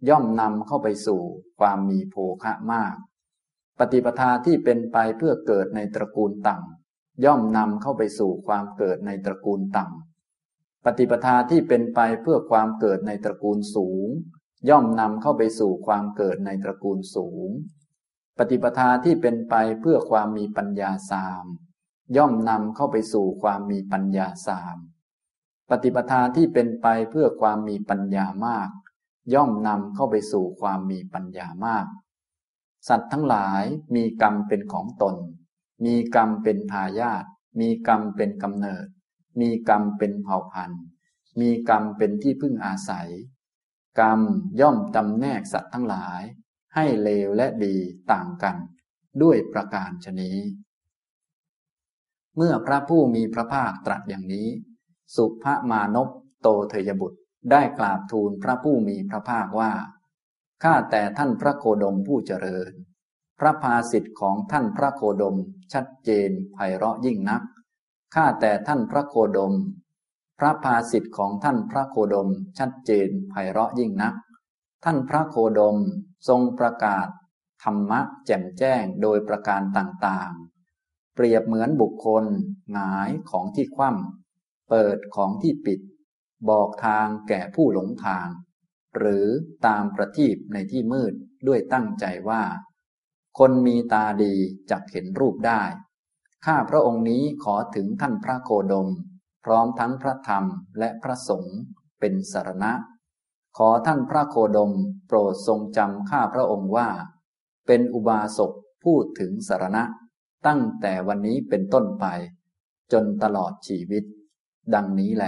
[0.09, 1.21] ย่อมนำเข้าไปสู่
[1.59, 2.95] ความมีโภคะมาก
[3.79, 14.07] ปฏิปทาที่เป็นไปเพื่อเกิดในตระกูลต่ำย่อมนำเข้าไปสู่ความเกิดในตระกูลต่ำปฏิปทาที่เป็นไปเพื่อความเกิดในตระกูลสูง
[14.69, 17.49] ย่อมนำเข้าไปสู่ความเกิดในตระกูลสูง
[18.37, 21.45] ปฏิปทาที่เป็นไปเพื่อความมีปัญญาสาม
[22.17, 24.77] ย่อมนำเข้าไปสู่ความมีปัญญาสาม
[25.69, 28.69] ปฏิปทาที่เป็นไปเพื่อความมีปัญญามาก
[29.33, 31.85] ย่อมนำเข้าไปสู่ความมีปัญญามาก
[32.87, 33.63] สัตว์ทั้งหลาย
[33.95, 35.15] มีกรรมเป็นของตน
[35.85, 37.25] มีกรรมเป็นทายาท
[37.59, 38.85] มีกรรมเป็นกำเนิด
[39.39, 40.83] มีกรรมเป็นเผ่าพันธุ์
[41.39, 43.09] มีกรรมเป็นที่พึ่งอาศัย
[43.99, 44.19] กรรม
[44.59, 46.21] ย่อมจำแนกสัตว์ทั้งหลาย
[46.75, 47.75] ให้เลวและดี
[48.11, 48.55] ต่างกัน
[49.21, 50.37] ด้วยประการชนี้
[52.35, 54.47] เมื่อพระผู้มีพระภาคตรัสอย่างนี้
[55.15, 56.09] สุภมานพ
[56.41, 57.17] โตเทยบุตร
[57.51, 59.71] ได้กราบทูลพระผู้มีพระภาคว่า
[60.63, 62.71] ข้าแต่ท่านพระโคดมผู้เจริญ
[63.39, 65.35] พระภาสิทธิ์ของท่านพระโคดม
[65.73, 67.43] ชัดเจนไพเราะยิ่งนัก
[68.15, 69.53] ข้าแต่ท่านพระโคดม
[70.39, 74.15] พระภาสิทธิ์ของท่านพระโคดมชัดเจนไพเราะยิ่งนัก
[74.83, 75.77] ท่านพระโคดม
[76.27, 77.07] ทรงประกาศ
[77.63, 82.25] ธรรมะแจ่มแจ้งโดยประการต่างๆ เปรียบเหมือนบุคคล
[82.71, 84.28] หงายของที่คว่ำ
[84.69, 85.79] เปิดของที่ปิด
[86.49, 88.27] บอกทางแก่ผู้หลงทาง
[88.97, 89.25] หรือ
[89.67, 91.13] ตามประทีปในที่มืด
[91.47, 92.43] ด้วยตั้งใจว่า
[93.39, 94.33] คนมีตาดี
[94.71, 95.61] จักเห็นรูปได้
[96.45, 98.89] ข้าพระองค์นี้ขอถึงท่านพระโคดม
[99.45, 100.45] พร้อมทั้งพระธรรม
[100.79, 101.57] และพระสงฆ์
[101.99, 102.71] เป็นสารณะ
[103.57, 104.71] ขอท่านพระโคดม
[105.07, 106.89] โปรดทรงจำข้าพระองค์ว่า
[107.67, 108.51] เป็นอุบาสก
[108.83, 109.83] พูดถึงสารณะ
[110.47, 112.05] ตั้งแต่วันนี้เป็นต้นไป
[112.91, 114.03] จนตลอดชีวิต
[114.75, 115.27] ดังนี้แหล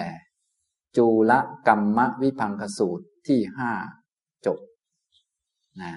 [0.97, 3.71] จูละกรรมวิพังคสูตรที่ห้า
[4.45, 4.60] จบ
[5.82, 5.93] นะ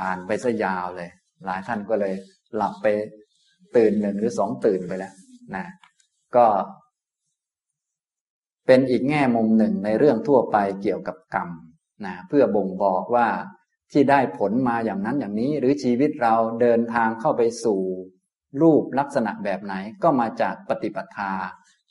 [0.00, 1.10] อ่านไปซะยาวเลย
[1.44, 2.14] หลายท่านก็เลย
[2.56, 2.86] หลับไป
[3.76, 5.14] ตื่นหนึ่งหรือสองตื่นไปแล้ว
[5.56, 5.66] นะ
[6.36, 6.46] ก็
[8.66, 11.48] เป็นอีกแง่มุมหนึ่งในเรื่องทั่วไปเกี่ยวกับกรรม
[12.06, 13.28] นะเพื่อบ่งบอกว่า
[13.92, 17.80] ที่ได้ผลมาอย่างนั้นอย่างนี้ หรือชีวิตเราเดินทางเข้าไปสู่
[18.62, 21.32] รูปลักษณะแบบไหนก็มาจากปฏิปทา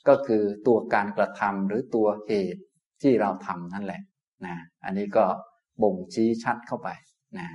[0.08, 2.62] ก็คือตัวการกระทำหรือตัวเหตุ
[3.02, 4.02] ที่เราทำนั่นแหละ
[4.46, 5.24] นะอันนี้ก็
[5.82, 6.88] บ่งชี้ชัดเข้าไป
[7.38, 7.48] นะ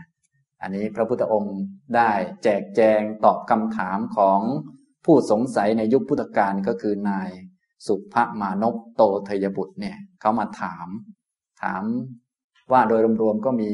[0.61, 1.57] อันนี้พระพุทธองค์
[1.95, 2.11] ได้
[2.43, 4.39] แจกแจงตอบคำถามของ
[5.05, 7.29] ผู้สงสัยในยุคพุทธกาลก็คือนาย
[7.87, 10.87] สุภมานพโตเทยบุตรเนี่ยเขามาถาม
[11.61, 11.83] ถาม
[12.71, 13.71] ว่าโดยรวมๆก็มี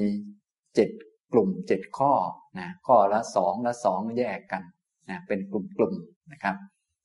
[0.76, 0.90] เจ็ด
[1.34, 2.14] กลุ่มเจ็ดข้อ
[2.60, 4.64] นะข้อละสองละสองแยกกัน
[5.10, 6.56] นะเป็นกลุ่มๆนะครับ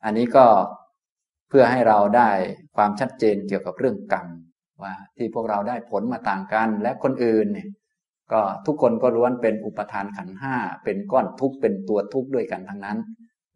[0.05, 0.47] อันนี้ก็
[1.49, 2.31] เพื่อให้เราได้
[2.77, 4.27] ความชัดเจนเกี่ยวกับเรื่องกรรม
[4.83, 7.69] ว่าที่พวกเราได้ผลมาต่างกัน และคนอื่นเนี่ย
[8.33, 12.99] ก็ทุกคนก็ล้วนเป็นอุปทานขันห้าเป็นก้อนทุกข์เป็นตัวทุกข์ด้วยกันทั้งนั้น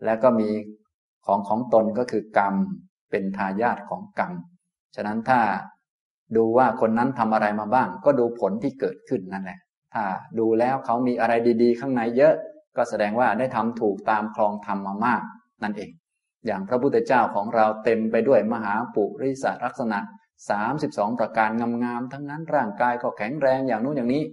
[0.05, 0.51] แล้วก็มี
[1.27, 2.55] ของของตนก็คือกรรม
[3.11, 4.33] เป็นทายาทของกรรม
[4.95, 5.41] ฉะนั้นถ้า
[6.37, 9.59] ดูว่าคนนั้นทำอะไรมาบ้าง ก็ดูผลที่เกิดขึ้นนั่นแหละ
[9.95, 10.05] ถ้า
[10.39, 12.35] ดูแล้วเขามีอะไรดี ๆ ข้างในเยอะ
[12.77, 15.23] ก็แสดงว่าได้ทำถูกตามคลองธรรมมามาก
[15.63, 15.91] นั่นเอง
[16.47, 19.99] อย่างพระพุทธเจ้าของเราเต็มไปด้วยมหาปุริสลักษณะ
[20.61, 21.51] 32 ประการ
[21.85, 24.25] งามๆทั้งนั้นร่างกายก็แข็งแรงอย่างนู้นอย่างนี้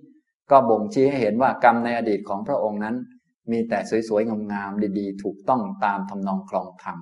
[0.52, 2.96] ก็บ่งชี้ให้เห็นว่ากรรมในอดีตของพระองค์นั้น
[3.52, 3.80] มีแต่
[4.10, 6.98] สวยๆงามๆดีๆ ถูกต้องตามทำนองคลองธรรม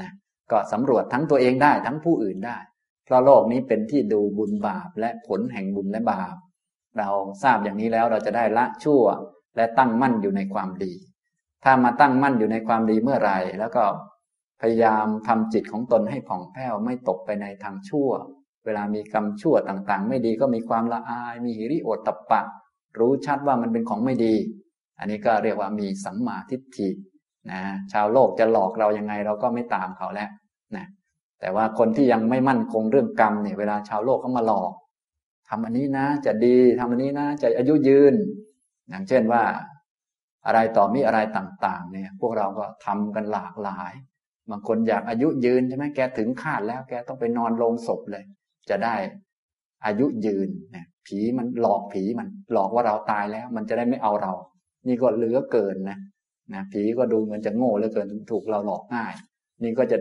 [0.00, 0.10] นะ
[0.50, 2.58] ก็สำรวจทั้งตัวเองได้ทั้งผู้อื่นได้
[3.04, 6.36] เพราะโลกนี้เป็นที่ดูบุญบาปและผลแห่งบุญและบาป
[6.98, 7.08] เรา
[7.42, 9.02] ทราบอย่างนี้แล้วเราจะได้ละชั่ว
[9.56, 10.92] และตั้งมั่นอยู่ในความดี
[11.64, 13.84] ถ้ามาตั้งมั่นอยู่ในความดีเมื่อไหร่ แล้วก็
[14.60, 18.10] พยายามทำจิตของตนให้ผ่องแผ้วไม่ตกไปในทางชั่ว
[18.64, 22.42] เวลามีกรรมชั่วต่างๆ ไม่ดีก็มีความละอาย มีหิริโอตตปะ
[22.98, 24.34] รู้ชัดว่ามันเป็นของไม่ดี
[24.98, 26.88] อันนี้ก็เรียกว่ามีสัมมาทิฏฐิ
[27.50, 27.60] นะ
[27.92, 30.30] ชาวโลกจะหลอกเรายังไงเราก็ไม่ตามเขาแล้ว
[30.76, 30.86] นะ
[31.40, 34.72] แต่ว่าคนที่ยังไม่มั่นคงเรื่องกรรมเนี่ยเวลาชาวโลกเขามาหลอก
[35.48, 38.14] ทำอันนี้นะจะดีทำอันนี้นะจะอายุยืน
[38.88, 39.42] อย่างเช่นว่า
[40.46, 43.92] อะไรต่อมีอะไรต่าง ๆ เนี่ย พวกเราก็ทำกันหลากหลาย
[44.50, 48.24] บางคนอยากอายุยืนใช่ไหมแกถึงคาดแล้วแกต้องไปนอนโรงศพเลย
[48.70, 48.94] จะได้
[49.86, 54.32] อายุยืนนี่ยผีมันหลอกผีมัน หลอกว่าเราตายแล้ว มันจะได้ไม่เอาเรา
[54.86, 55.98] นี่ก็เหลือเกินนะ
[56.54, 59.12] นะผีก็ดูเหมือนจะโง่เหลือเกินถูกเราหลอกง่าย
[59.62, 59.98] นี่ก็จะ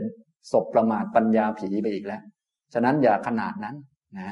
[0.51, 2.21] ศพประมาทปัญญาผีไปอีกแล้ว
[2.73, 3.75] ฉะนั้นอย่าขนาดนั้น
[4.19, 4.29] นะ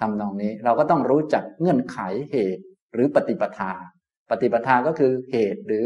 [0.00, 1.98] ทำตรงนี้เราก็ต้องรู้จักเงื่อนไข
[2.32, 2.64] เหตุ
[2.94, 3.72] หรือปฏิปทา
[4.30, 5.84] ปฏิปทาก็คือเหตุหรือ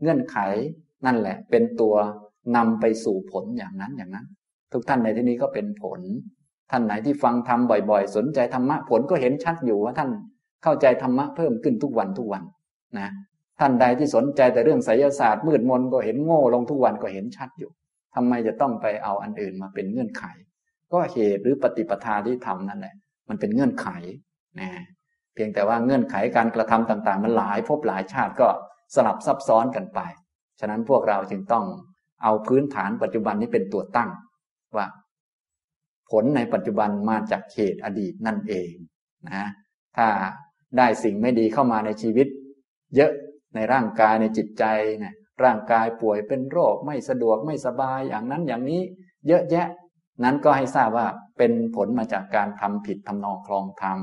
[0.00, 0.38] เงื่อนไข
[1.06, 1.94] นั่นแหละ เป็นตัว
[2.56, 4.26] นำไปสู่ผลอย่างนั้นอย่างนั้น
[4.72, 6.00] ทุกท่านในที่นี้ก็เป็นผล
[6.70, 7.60] ท่านไหนที่ฟังธรรม
[7.90, 10.10] บ่อย ๆ สนใจธรรมะผลก็เห็นชัดอยู่ว่าท่าน
[10.62, 12.42] เข้าใจธรรมะเพิ่มขึ้นทุกวันทุกวัน
[12.98, 13.08] นะ
[13.60, 17.70] ท่านใดที่สนใจแต่เรื่องไสยศาสตร์มืดมนก็เห็นโง่ลงทุกวันก็เห็นชัดอยู่
[18.14, 20.24] ทำไมจะต้องไปเอาอันอื่นมาเป็นเงื่อนไข
[20.92, 22.94] ก็เหตุหรือปฏิปทาที่ทำนั่นแหละ
[23.28, 23.88] มันเป็นเงื่อนไข
[24.60, 24.68] นะ
[25.34, 28.48] เพียงแต่ว่าเงื่อนไขการกระทำต่าง ๆ มันหลายพบหลายชาติก็
[28.94, 30.00] สลับซับซ้อนกันไป
[30.60, 31.64] ฉะนั้นพวกเราจึงต้อง
[32.22, 34.10] เอาพื้นฐานปัจจุบันนี้เป็นตัวตั้ง
[34.76, 34.86] ว่า
[36.10, 38.72] ผลในปัจจุบันมาจากเหตุอดีตนั่นเอง
[39.26, 39.46] นะ
[39.96, 40.06] ถ้า
[40.78, 42.26] ได้สิ่งไม่ดีเข้ามาในชีวิต
[42.96, 43.12] เยอะ
[43.54, 44.64] ในร่างกายในจิตใจ
[44.98, 45.14] เนี่ย
[45.44, 48.82] ร่างกายป่วยเป็นโรคไม่สะดวกไม่สบายอย่างนั้นอย่างนี้
[49.26, 49.68] เยอะแยะ
[50.24, 51.06] นั้นก็ให้ทราบว่า
[51.38, 53.98] เป็นผลมาจากการทำผิดทำนองคลองธรรม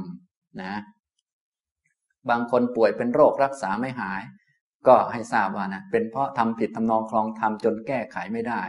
[0.61, 0.81] นะ
[2.29, 4.21] บางคนป่วยเป็นโรครักษาไม่หาย
[4.87, 8.61] ก็ให้ทราบว่านะเป็นเพราะทำผิดทำนองคลองธรรมจนแก้ไขไม่ได้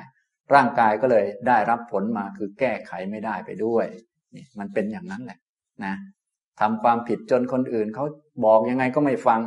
[0.55, 3.87] ร่างกายก็เลยได้รับผลมาคือแก้ไขไม่ได้ไปด้วย
[4.35, 5.39] นี่มันเป็นอย่างนั้นแหละ
[5.85, 5.95] นะ
[6.61, 8.05] ทำความผิดจนคนอื่นเขา
[8.45, 9.41] บอกยังไงก็ไม่ฟัง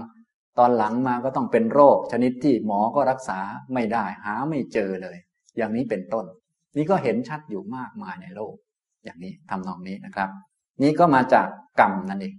[0.59, 3.39] ตอนหลังมาก็ต้องเป็นโรค ชนิดที่หมอก็รักษา
[3.73, 5.17] ไม่ได้หาไม่เจอเลย
[5.57, 6.25] อย่างนี้เป็นต้น
[6.77, 8.53] นี่ก็เห็นชัดอยู่มากมายในโลก
[9.03, 10.29] อย่างนี้ทำนองนี้นะครับ
[10.81, 11.47] นี่ก็มาจาก
[11.79, 12.35] กรรมนั่นเอง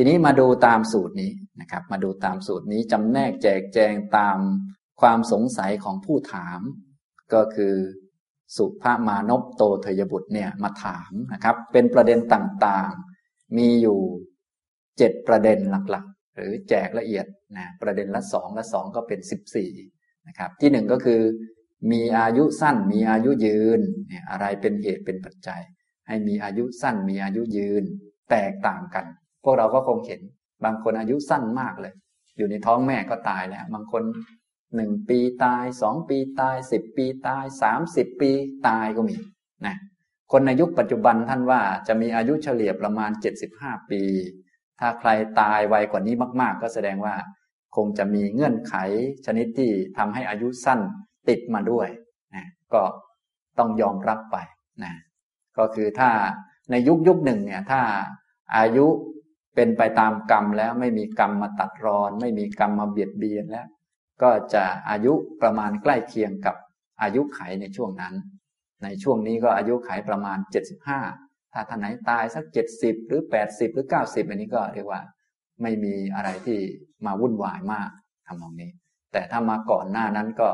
[0.00, 4.38] ทีนี้มาดูตามสูตรนี้นะครับ มาดูตามสูตรนี้จำแนกแจกแจงตาม
[5.00, 6.60] ความสงสัยของผู้ถาม
[7.34, 7.74] ก็คือ
[8.56, 14.00] สุภามานพโตเทยบุตรเนี่ยมาถามนะครับ เป็นประเด็นต่างๆ มีอยู่
[14.98, 15.58] เจ็ดประเด็น
[15.90, 17.26] หลักๆ หรือแจกละเอียด
[17.56, 19.70] นะประเด็นละสองละสองก็เป็นสิบสี่
[20.28, 21.20] นะครับที่หนึ่งก็คือ
[21.92, 25.62] มีอายุสั้นมีอายุยืนเนี่ยอะไรเป็นเหตุเป็นปัจจัย
[26.06, 27.84] ให้มีอายุสั้นมีอายุยืน
[28.30, 29.06] แตกต่างกัน
[29.44, 30.20] พวกเราก็คงเห็น
[30.64, 31.94] บางคนอายุสั้นมากเลย
[32.36, 34.02] อยู่ในท้องแม่ก็ตายแล้ว บางคน
[34.76, 38.30] หนึ่งปีตายสองปีตายสิบปีตายสามสิบปี
[38.68, 39.16] ตายก็มี
[39.66, 39.76] นะ
[40.32, 44.02] คนในยุคปัจจุบันท่านว่าจะมีอายุเฉลี่ยประมาณเจ็ดสิบห้าปี
[44.80, 45.10] ถ้าใคร
[45.40, 47.14] ตายไวกว่านี้มาก ๆ ก็แสดงว่า
[47.76, 48.74] คงจะมีเงื่อนไข
[49.26, 50.80] ชนิดที่ทำให้อายุสั้น
[51.28, 51.88] ติดมาด้วย
[52.34, 52.82] นะก็
[53.58, 54.36] ต้องยอมรับไป
[54.84, 54.92] นะ
[55.58, 56.10] ก็คือถ้า
[56.70, 57.80] ในยุคยุคหนึ่งเนี่ยถ้า
[58.56, 58.86] อายุ
[59.54, 63.66] เป็นไปตามกรรมแล้วไม่มีกรรมมาตัดรอน ไม่มีกรรมมาเบียดเบียนแล้ว
[64.22, 66.56] ก็จะอายุประมาณใกล้เคียงกับ
[67.02, 68.14] อายุไขในช่วงนั้น
[68.84, 70.38] ในช่วงนี้ก็อายุไขประมาณ
[70.96, 75.00] 75 ถ้าท่านไหนตายสักเจ็ดสิบหรือแปดสิบหรือเก้าสิบอันนี้ก็เรียกว่า
[75.62, 76.58] ไม่มีอะไรที่
[77.06, 77.90] มาวุ่นวายมาก
[78.26, 78.70] ทำตรงนี้
[79.12, 80.48] แต่ถ้ามาก่อนหน้านั้นก็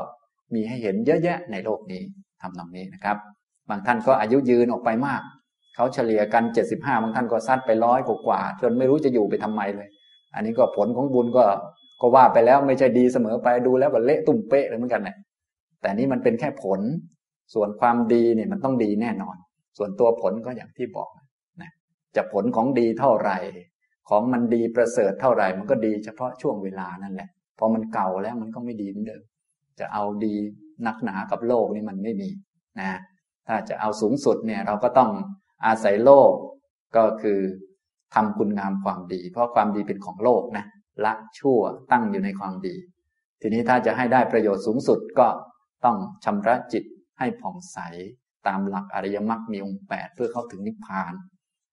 [0.53, 2.01] มีให้เห็นเยอะแยะในโลกนี้
[2.41, 3.17] ทำตรงนี้นะครับ
[3.69, 5.21] บางท่านก็อายุยืนออกไปมาก
[5.75, 9.87] เขาเฉลี่ยกันเจ็ดสิบห้าบางท่านก็ซัดไปร้อยกว่าจนไม่รู้จะอยู่ไปทำไมเลย
[10.35, 11.45] อันนี้ก็ผลของบุญก็
[12.01, 15.15] ก็ว่าไปแล้วไม่ใช่ดีเสมอไปดูแล้วก็เละตุ่มเป๊ะเลยเหมือนกันแหละ
[15.81, 16.81] แต่นี่มันเป็นแค่ผล
[17.53, 19.35] ส่วนความดีเนี่ยมันต้องดีแน่นอน
[19.77, 21.09] ส่วนตัวผลก็อย่างที่บอก
[21.61, 21.71] นะ
[22.15, 23.37] จะผลของดีเท่าไหร่
[24.09, 29.21] ของมันดีประเสริฐเท่าไหร่ มันก็ดีเฉพาะช่วงเวลานั่นแหละ พอมันเก่าแล้วมันก็ไม่ดีเหมือนเดิม
[29.79, 30.33] จะเอาดี
[30.87, 32.29] นักหนากับโลกนี่มันไม่มี
[32.79, 32.99] นะ
[33.47, 35.09] ถ้าจะเอาสูงสุดเนี่ยเราก็ต้อง
[35.65, 36.31] อาศัยโลก
[36.95, 37.39] ก็คือ
[38.15, 40.65] ทำคุณงามความดี เพราะความดีเป็นของโลกนะ
[41.05, 41.59] ละชั่ว
[41.91, 42.75] ตั้งอยู่ในความดี
[43.41, 45.27] ทีนี้ถ้าจะให้ได้ประโยชน์สูงสุดก็
[45.85, 46.83] ต้องชำระจิต
[47.19, 47.77] ให้ผ่องใส
[48.47, 51.13] ตามหลักอริยมรรคมีองค์แปดเพื่อเข้าถึงนิพพาน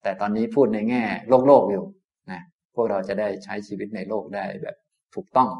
[0.02, 1.84] แต่ตอนนี้พูดในแง่โลกโลกอยู่
[2.30, 2.42] นะ
[2.74, 4.76] พวกเราจะได้ใช้ชีวิตในโลกได้แบบ
[5.14, 5.50] ถูกต้อง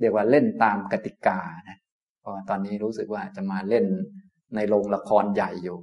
[0.00, 1.78] เรียกว่าเล่นตามกติกานะ
[2.20, 3.86] เพราะตอนนี้รู้สึกว่าจะมาเล่น
[4.54, 5.78] ในโรงละครใหญ่อยู่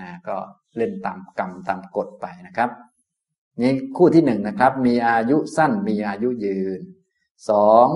[0.00, 0.36] นะก็
[0.76, 2.70] เล่นตามกรรมตามกฎไปนะครับ
[3.60, 6.80] นี่คู่ที่หนึ่งนะครับ มีอายุสั้นมีอายุยืน
[7.50, 7.86] สอง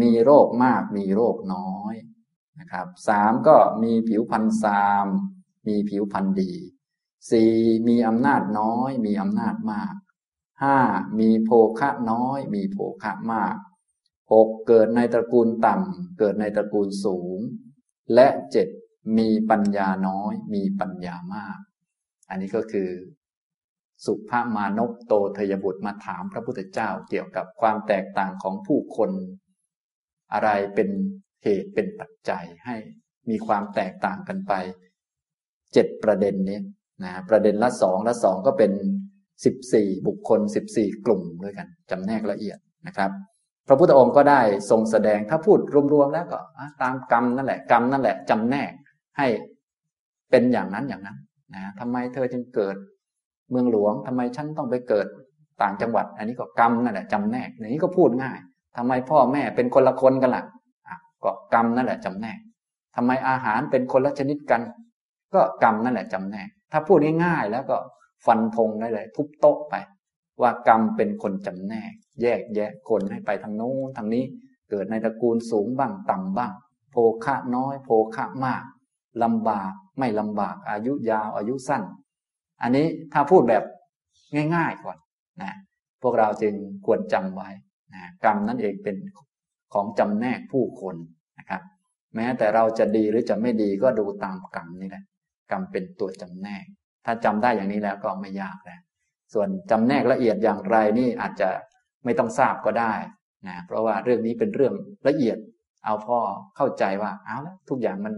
[0.00, 1.94] มีโรคมากมีโรคน้อย
[2.60, 5.06] นะครับสามก็มีผิวพรรณซาม
[5.66, 6.52] มีผิวพรรณดี
[7.30, 7.54] สี่
[7.88, 9.94] มีอำนาจน้อย มีอำนาจมาก
[10.62, 10.78] ห้า
[11.18, 13.56] มีโภคะน้อย มีโภคะมาก
[14.32, 17.38] หกเกิดในตระกูลต่ำเกิดในตระกูลสูง
[18.14, 18.68] และเจ็ด
[19.18, 21.58] มีปัญญาน้อย มีปัญญามาก
[22.30, 22.90] อันนี้ก็คือ
[24.06, 29.10] สุภามานพโตเทยบุตรมาถามพระพุทธเจ้าเกี่ยวกับความแตกต่างของผู้คน
[30.32, 30.88] อะไรเป็น
[31.42, 32.76] เหตุเป็นปัจจัยให้
[33.30, 34.52] มีความแตกต่างกันไป
[35.72, 36.58] เจ็ดประเด็นนี้
[37.04, 38.72] นะประเด็นละสองละสองก็เป็น
[39.44, 43.10] สิบสี่บุคคลสิบสี่กลุ่มด้วยกันจำแนกละเอียดนะครับ
[43.68, 44.40] พระพุทธองค์ก็ได้
[44.70, 45.58] ทรงแสดงถ้าพูด
[45.92, 46.40] รวมๆแล้วก็
[46.82, 48.72] ตามกรรมนั่นแหละกรรมนั่นแหละจำแนก
[49.20, 49.28] ให้
[50.30, 51.16] เป็นอย่างนั้นอย่างนั้น
[51.54, 52.76] นะทำไมเธอจึงเกิด
[53.50, 55.06] เมืองหลวงทำไมฉันต้องไปเกิด
[55.62, 58.38] ต่างจังหวัด อันนี้ก็กรรมนั่นแหละจำแนกอย่างนี้ก็พูดง่าย
[58.76, 60.44] ทำไมพ่อแม่เป็นคนละคนกันล่ะ
[61.24, 62.38] ก็กรรมนั่นแหละจำแนก
[62.96, 64.60] ทำไมอาหารเป็นคนละชนิดกัน
[65.34, 67.76] ก็กรรมนั่นแหละจำแนก ถ้าพูดง่ายๆแล้วก็
[68.26, 69.74] ฟันธงได้เลย ทุบโต๊ะไป
[70.40, 71.92] ว่ากรรมเป็นคนจำแนก
[72.22, 74.24] แยกแยะคนให้ไปทางโน้นทางนี้
[74.70, 76.52] เกิดในตระกูลสูงบ้างต่ำบ้าง
[76.90, 78.62] โภคะน้อย โภคะมาก
[79.22, 81.82] ลำบากไม่ลำบาก อายุยาวอายุสั้น
[82.62, 83.64] อันนี้ถ้าพูดแบบ
[84.54, 84.98] ง่าย ๆก่อน
[85.42, 85.52] นะ
[86.02, 86.54] พวกเราจึง
[86.86, 87.50] ควรจำไว้
[87.94, 88.96] นะกรรมนั่นเองเป็น
[89.74, 90.96] ของจำแนกผู้คน
[91.38, 91.62] นะครับ
[92.14, 95.04] แม้แต่เราจะดีหรือจะไม่ดีก็ดูตามกรรมนี่แหละ
[95.50, 96.64] กรรมเป็นตัวจำแนก
[97.04, 98.80] ถ้าจำได้อย่างนี้แล้วก็ไม่ยากแล้ว
[99.34, 101.48] ส่วนจำแนกละเอียดอย่างไรนี่อาจจะ
[102.04, 102.94] ไม่ต้องทราบก็ได้
[103.46, 104.74] นะเพราะว่าเรื่องนี้เป็นเรื่อง
[105.08, 105.38] ละเอียด
[105.84, 106.18] เอาพ่อ
[106.56, 108.14] เข้าใจว่าเอาละทุกอย่างมัน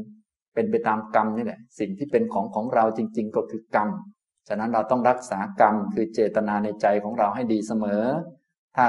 [0.55, 3.89] เป็นไปตามกรรมนี่แหละ สิ่งที่เป็นของของเราจริง ๆ ก็คือกรรม
[4.49, 8.03] ฉะนั้นเราต้องรักษากรรมคือเจตนาในใจของเราให้ดีเสมอ
[8.77, 8.87] ถ้า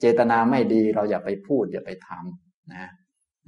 [0.00, 2.90] เจตนาไม่ดีเราอย่าไปพูดอย่าไปทำนะ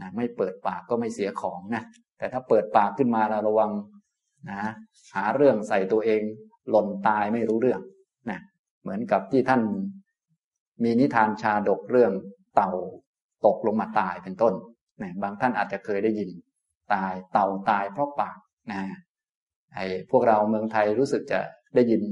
[0.00, 1.82] นะไม่เปิดปากก็ไม่เสียของนะ
[2.18, 3.70] แต่ถ้าเปิดปากขึ้นมาเราระวัง
[4.50, 4.62] นะ
[5.14, 6.22] หาเรื่องใส่ตัวเอง
[6.70, 7.80] หล่นตายไม่รู้เรื่อง
[8.30, 8.38] นะ
[8.82, 9.62] เหมือนกับที่ท่าน
[10.84, 12.12] มีนิทานชาดกเรื่อง
[12.54, 12.70] เต่า
[13.46, 14.54] ตกลงมาตายเป็นต้น
[15.02, 16.30] นะบางท่านอาจจะเคยได้ยิน
[16.94, 18.38] ตาย เต่าตายเพราะปาก
[18.72, 18.82] นะ
[19.74, 21.40] ไอ้พวกเราเมืองไทยรู้สึกจะ
[21.74, 22.02] ได้ยิน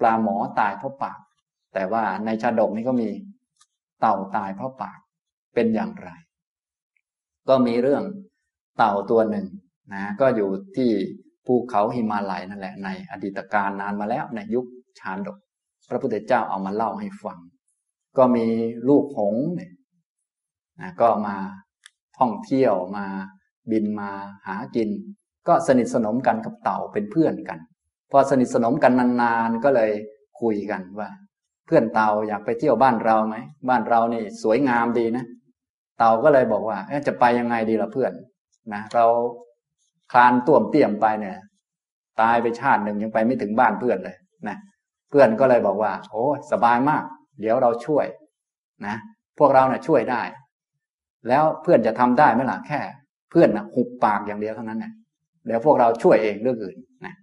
[0.00, 1.18] ปลาหมอตายเพราะปาก
[1.74, 3.08] แต่ว่าในชาดกนี้ก็มี
[4.00, 4.98] เต่าตายเพราะปาก
[5.54, 6.10] เป็นอย่างไร
[7.48, 8.04] ก็มีเรื่อง
[8.78, 9.46] เต่าตัวหนึ่ง
[9.94, 10.90] นะก็อยู่ที่
[11.46, 14.66] ภูเขาหิมาลัยนั่นแหละในอดีตการนานมาแล้วในยุค
[15.00, 15.38] ชาดก
[15.88, 17.38] พระพุทธเจ้าเอามาเล่าให้ฟัง
[18.16, 18.46] ก็มี
[18.88, 19.72] ลูกหงเนี่ย
[20.80, 21.36] นะก็มา
[22.18, 23.06] ท่องเที่ยวมา
[23.70, 24.10] บินมา
[24.46, 24.88] หากิน
[25.48, 27.58] ก็สนิทสนมกันกับเต่าเป็นเพื่อนกัน
[28.10, 28.92] พอสนิทสนมกัน
[29.22, 29.90] นานๆก็เลย
[30.40, 31.08] คุยกันว่า
[31.66, 33.36] เพื่อนเต่าอยากไปเที่ยวบ้านเราไหม
[33.68, 35.24] บ้านเรานี่สวยงามดีนะ
[35.98, 38.12] เต่าก็เลยบอกว่าจะไปยังไงดีล่ะเพื่อน
[38.74, 39.04] นะเรา
[40.12, 41.36] คลานต่วมเตี่ยมไปเนี่ย
[42.20, 44.16] ตายไปชาติหนึ่งยังไปไม่ถึงบ้านเพื่อนเลย
[44.48, 44.56] นะ
[45.10, 47.04] เพื่อนก็เลยบอกว่า โอ้สบายมาก
[47.40, 48.06] เดี๋ยวเราช่วย
[48.86, 48.96] นะ
[49.38, 50.22] พวกเราเนะ่ยช่วยได้
[51.28, 52.80] แล้วเพื่อนจะทำได้ไหมล่ะแค่
[53.30, 54.92] เพื่อนนะหุบปากอย่างเดียวเท่านั้นนะ
[55.46, 57.14] เดี๋ยวพวกเราช่วยเองเรื่องอื่นนะ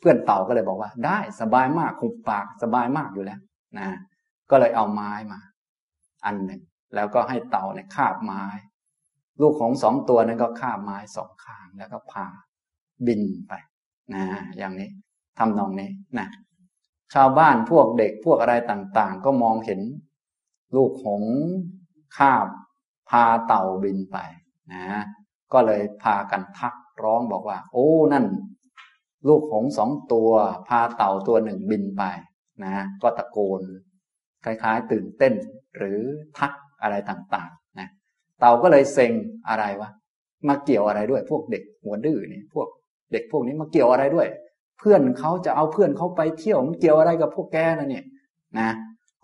[0.00, 3.40] เพื่อนเต่าก็เลยบอกว่า ได้สบายมากหุบปากสบายมากอยู่แล้ว
[3.78, 3.88] นะ
[4.50, 5.40] ก็เลยเอาไม้มา
[6.24, 6.60] อันหนึ่ง
[6.94, 8.44] แล้วก็ให้เต่าเนี่ยคาบไม้
[9.40, 12.26] ลูกของสองตัวนั้นก็คาบไม้สองข้างแล้วก็พา
[13.06, 13.52] บินไป
[14.14, 14.24] นะ
[14.58, 14.90] อย่างนี้
[15.38, 16.28] ทำนองนี้นะ
[17.14, 19.80] ชาวบ้านพวกเด็กพวกอะไรต่าง ๆ ก็มองเห็น
[20.76, 21.24] ลูกหง
[22.16, 22.46] คาบ
[23.10, 24.16] พาเต่าบินไป
[24.74, 24.86] นะ
[25.52, 26.74] ก็เลยพากันทัก
[27.04, 28.24] ร้องบอกว่า โอ้นั่น
[29.28, 30.30] ลูกหงสองตัว
[30.68, 32.02] พาเต่าตัวหนึ่งบินไป
[32.64, 33.62] นะก็ตะโกน
[34.44, 35.34] คล้ายๆ ตื่นเต้น
[35.76, 36.00] หรือ
[36.38, 37.88] ทักอะไรต่างๆนะ
[38.40, 39.12] เต่าก็เลยเซ็ง
[39.48, 39.90] อะไรวะ
[40.48, 42.68] มาเกี่ยวอะไรด้วย พวกเด็กหัวดื้อนี่พวก
[43.12, 44.28] เด็กพวกนี้มาเกี่ยวอะไรด้วย
[44.78, 48.04] เพื่อนเขาจะเอาเพื่อนเขาไปเที่ยวมันเกี่ยวอะไรกับพวกแกนะเนี่ย
[48.58, 48.68] นะ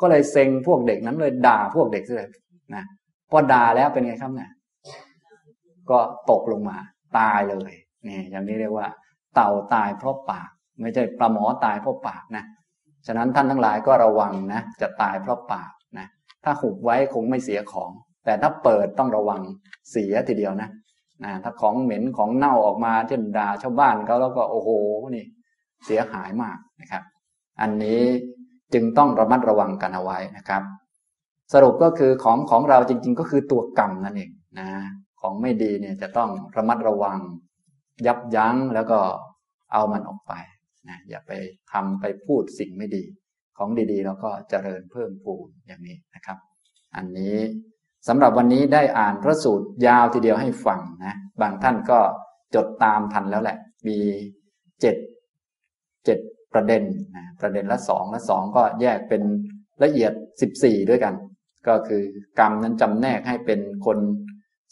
[0.01, 2.29] ก็เลยเซ็งพวกเด็กนั้นเลยด่าพวกเด็กเลย
[2.75, 2.83] นะ
[3.31, 4.51] พอด่าแล้วเป็นไงครับเนี่ย
[5.91, 5.99] ก็
[6.31, 6.79] ตกลงมา
[7.19, 7.73] ตายเลย
[8.09, 8.89] นี่อย่างนี้เรียกว่า
[9.35, 12.45] เต่าตายเพราะปาก ไม่ใช่ปลาหมอตายเพราะปากนะ
[13.07, 16.07] ฉะนั้นท่านทั้งหลายก็ระวังนะ จะตายเพราะปากนะ
[16.45, 17.91] ถ้าหุบไว้คงไม่เสียของ
[18.25, 19.43] แต่ถ้าเปิดต้องระวัง
[19.91, 20.69] เสียทีเดียวนะ
[21.25, 24.71] นะถ้าของเหม็นของเน่าออกมาเช่นด่าชาวบ้านเขาแล้วก็โอ้โห
[25.15, 25.25] นี่
[25.87, 27.03] เสียหายมากนะครับ
[27.61, 28.01] อันนี้
[28.75, 30.63] จึงต้องระมัดระวังกันเอาไว้นะครับ
[31.53, 34.31] สรุปก็คือของของเราจริง ๆ ก็คือตัวกรรมนั่นเอง
[34.61, 34.69] นะ
[35.23, 37.19] ของไม่ดีเนี่ยจะต้องระมัดระวัง
[38.07, 38.99] ยับยั้งแล้วก็
[39.73, 40.33] เอามันออกไป
[40.89, 41.33] นะอย่าไป
[41.73, 43.05] ทำไปพูดสิ่งไม่ดี
[43.59, 46.39] ของดีๆ แล้วก็เจริญเพิ่มพูนอย่างนี้นะครับ
[46.97, 47.37] อันนี้
[48.09, 52.01] สำหรับวันนี้ได้อ่านพระสูตรยาวทีเดียวให้ฟังนะบางท่านก็
[52.55, 53.57] จดตามทันแล้วแหละ
[53.89, 53.99] มี
[54.81, 54.97] เจ็ด
[56.05, 56.19] เจ็ด
[56.53, 56.83] ประเด็น
[57.17, 59.23] นะประเด็นละสองละสองก็แยกเป็น
[59.83, 61.15] ละเอียดสิบสี่ด้วยกัน
[61.69, 62.03] ก็คือ
[62.39, 63.99] กรรมนั้นจำแนกให้เป็นคน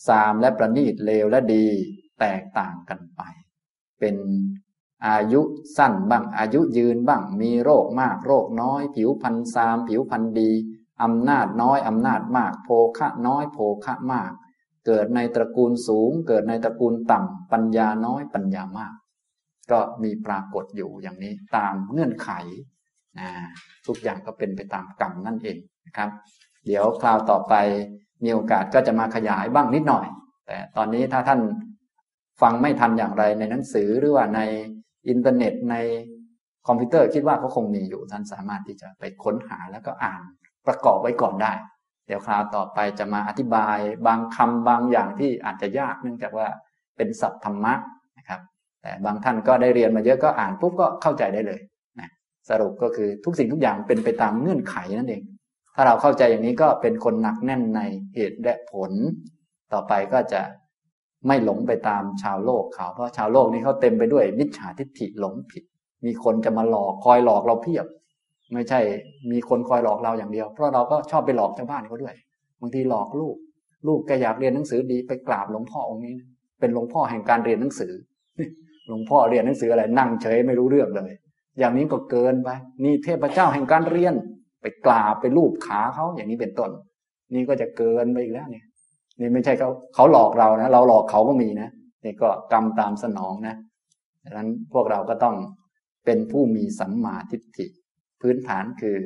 [0.09, 1.66] สามและประณีตเลวและดี
[2.20, 3.22] แตกต่างกันไป
[4.01, 4.16] เป็น
[5.07, 5.40] อายุ
[5.76, 10.51] สั้นบ้าง อายุยืนบ้าง มีโรคมากโรคน้อย ผิวพันธ์ซาม ผิวพันดี
[11.03, 14.32] อำนาจน้อยอำนาจมาก โภคะน้อยโภคะมาก
[14.86, 18.94] เกิดในตระกูลสูง เกิดในตระกูลต่ำปัญญาน้อยปัญญามาก
[19.70, 22.30] ก็มีปรากฏอยู่อย่างนี้ตามเงื่อนไข
[23.18, 23.28] นะ
[23.86, 26.11] ทุกอย่างก็เป็นไปตามกรรมนั่นเองนะครับ
[26.67, 27.55] เดี๋ยวคราวต่อไป
[28.25, 30.07] มีโอกาสก็จะมาขยายบ้างนิดหน่อย
[30.47, 31.41] แต่ตอนนี้ถ้าท่าน
[32.43, 34.41] ฟังไม่ทันอย่างไรในหนังสือหรือว่าใน
[35.09, 35.77] อินเทอร์เน็ตใน
[36.67, 40.21] คอมพิวเตอร์คิดว่าเขาคงมีอยู่ท่านสามารถที่จะไปค้นหาแล้วก็อ่าน
[40.67, 41.53] ประกอบไว้ก่อนได้
[42.07, 46.49] เดี๋ยวคราวต่อไปจะมาอธิบายบางคำบางอย่างที่อาจจะยากเนื่องจากว่า
[46.97, 47.75] เป็นศัพท์ธรรมะ
[48.19, 48.41] นะครับ
[48.83, 51.61] แต่บางท่านก็ได้เรียนมาเยอะก็อ่านปุ๊บก็เข้าใจได้เลย
[52.01, 52.09] นะ
[52.49, 55.23] สรุปก็คือทุกสิ่งทุกอย่างเป็นไปตามเงื่อนไขนั่นเอง
[55.75, 57.81] ถ้าเราเข้าใจอย่างนี้ก็เป็นคนหนักแน่นใน
[58.14, 58.93] เหตุและผล
[59.73, 60.43] ต่อไปก็จะ
[61.27, 65.62] ไม่หลงไปตามชาวโลกเขา เพราะชาวโลกนี้เขาเต็มไปด้วยมิจฉาทิฏฐิหลงผิด
[66.05, 67.87] มีคนจะมาหลอกคอยหลอกเราเพียบ
[68.53, 68.81] ไม่ใช่
[69.31, 72.14] มีคนคอยหลอกเราอย่างเดียว เพราะเราก็ชอบไปหลอกชาวบ้านเขาด้วย
[72.61, 73.37] บางทีหลอกลูก
[73.87, 76.14] ลูกแกอยากเรียนหนังสือดีไปกราบหลวงพ่อองค์นี้
[76.61, 77.93] เป็นหลวงพ่อแห่งการเรียนหนังสือ
[78.89, 81.12] หลวงพ่อเรียนหนังสืออะไรนั่งเฉยไม่รู้เรื่องเลย
[81.59, 82.51] อย่างนี้ก็เกินไป
[82.85, 84.14] นี่เทพเจ้าแห่งการเรียน
[84.61, 86.71] ไปกราบไปลูบขาเขาอย่างนี้เป็นต้น
[87.35, 88.65] นี่ก็จะเกินไปอีกแล้วเนี่ย
[89.21, 91.69] นี่ไม่ใช่เขาเขาหลอกเรานะเราหลอกเขาก็มีนะ
[92.05, 93.55] นี่ก็กรรมตามสนองนะ
[94.25, 95.37] ดังนั้นพวกเราก็ต้อง
[96.05, 97.67] เป็นผู้มีสัมมาทิฏฐิ
[98.21, 98.97] พื้นฐานคือ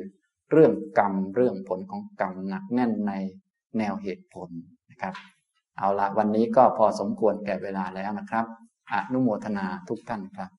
[0.51, 3.13] เรื่องกรรมเรื่องผลของกรรมหนักแน่นใน
[3.77, 4.49] แนวเหตุผล
[4.91, 5.13] นะครับ
[5.77, 8.45] เอาละวันนี้ก็พอสมควรแก่เวลาแล้วนะครับ
[8.91, 10.49] อนุโมทนาทุกท่านครับ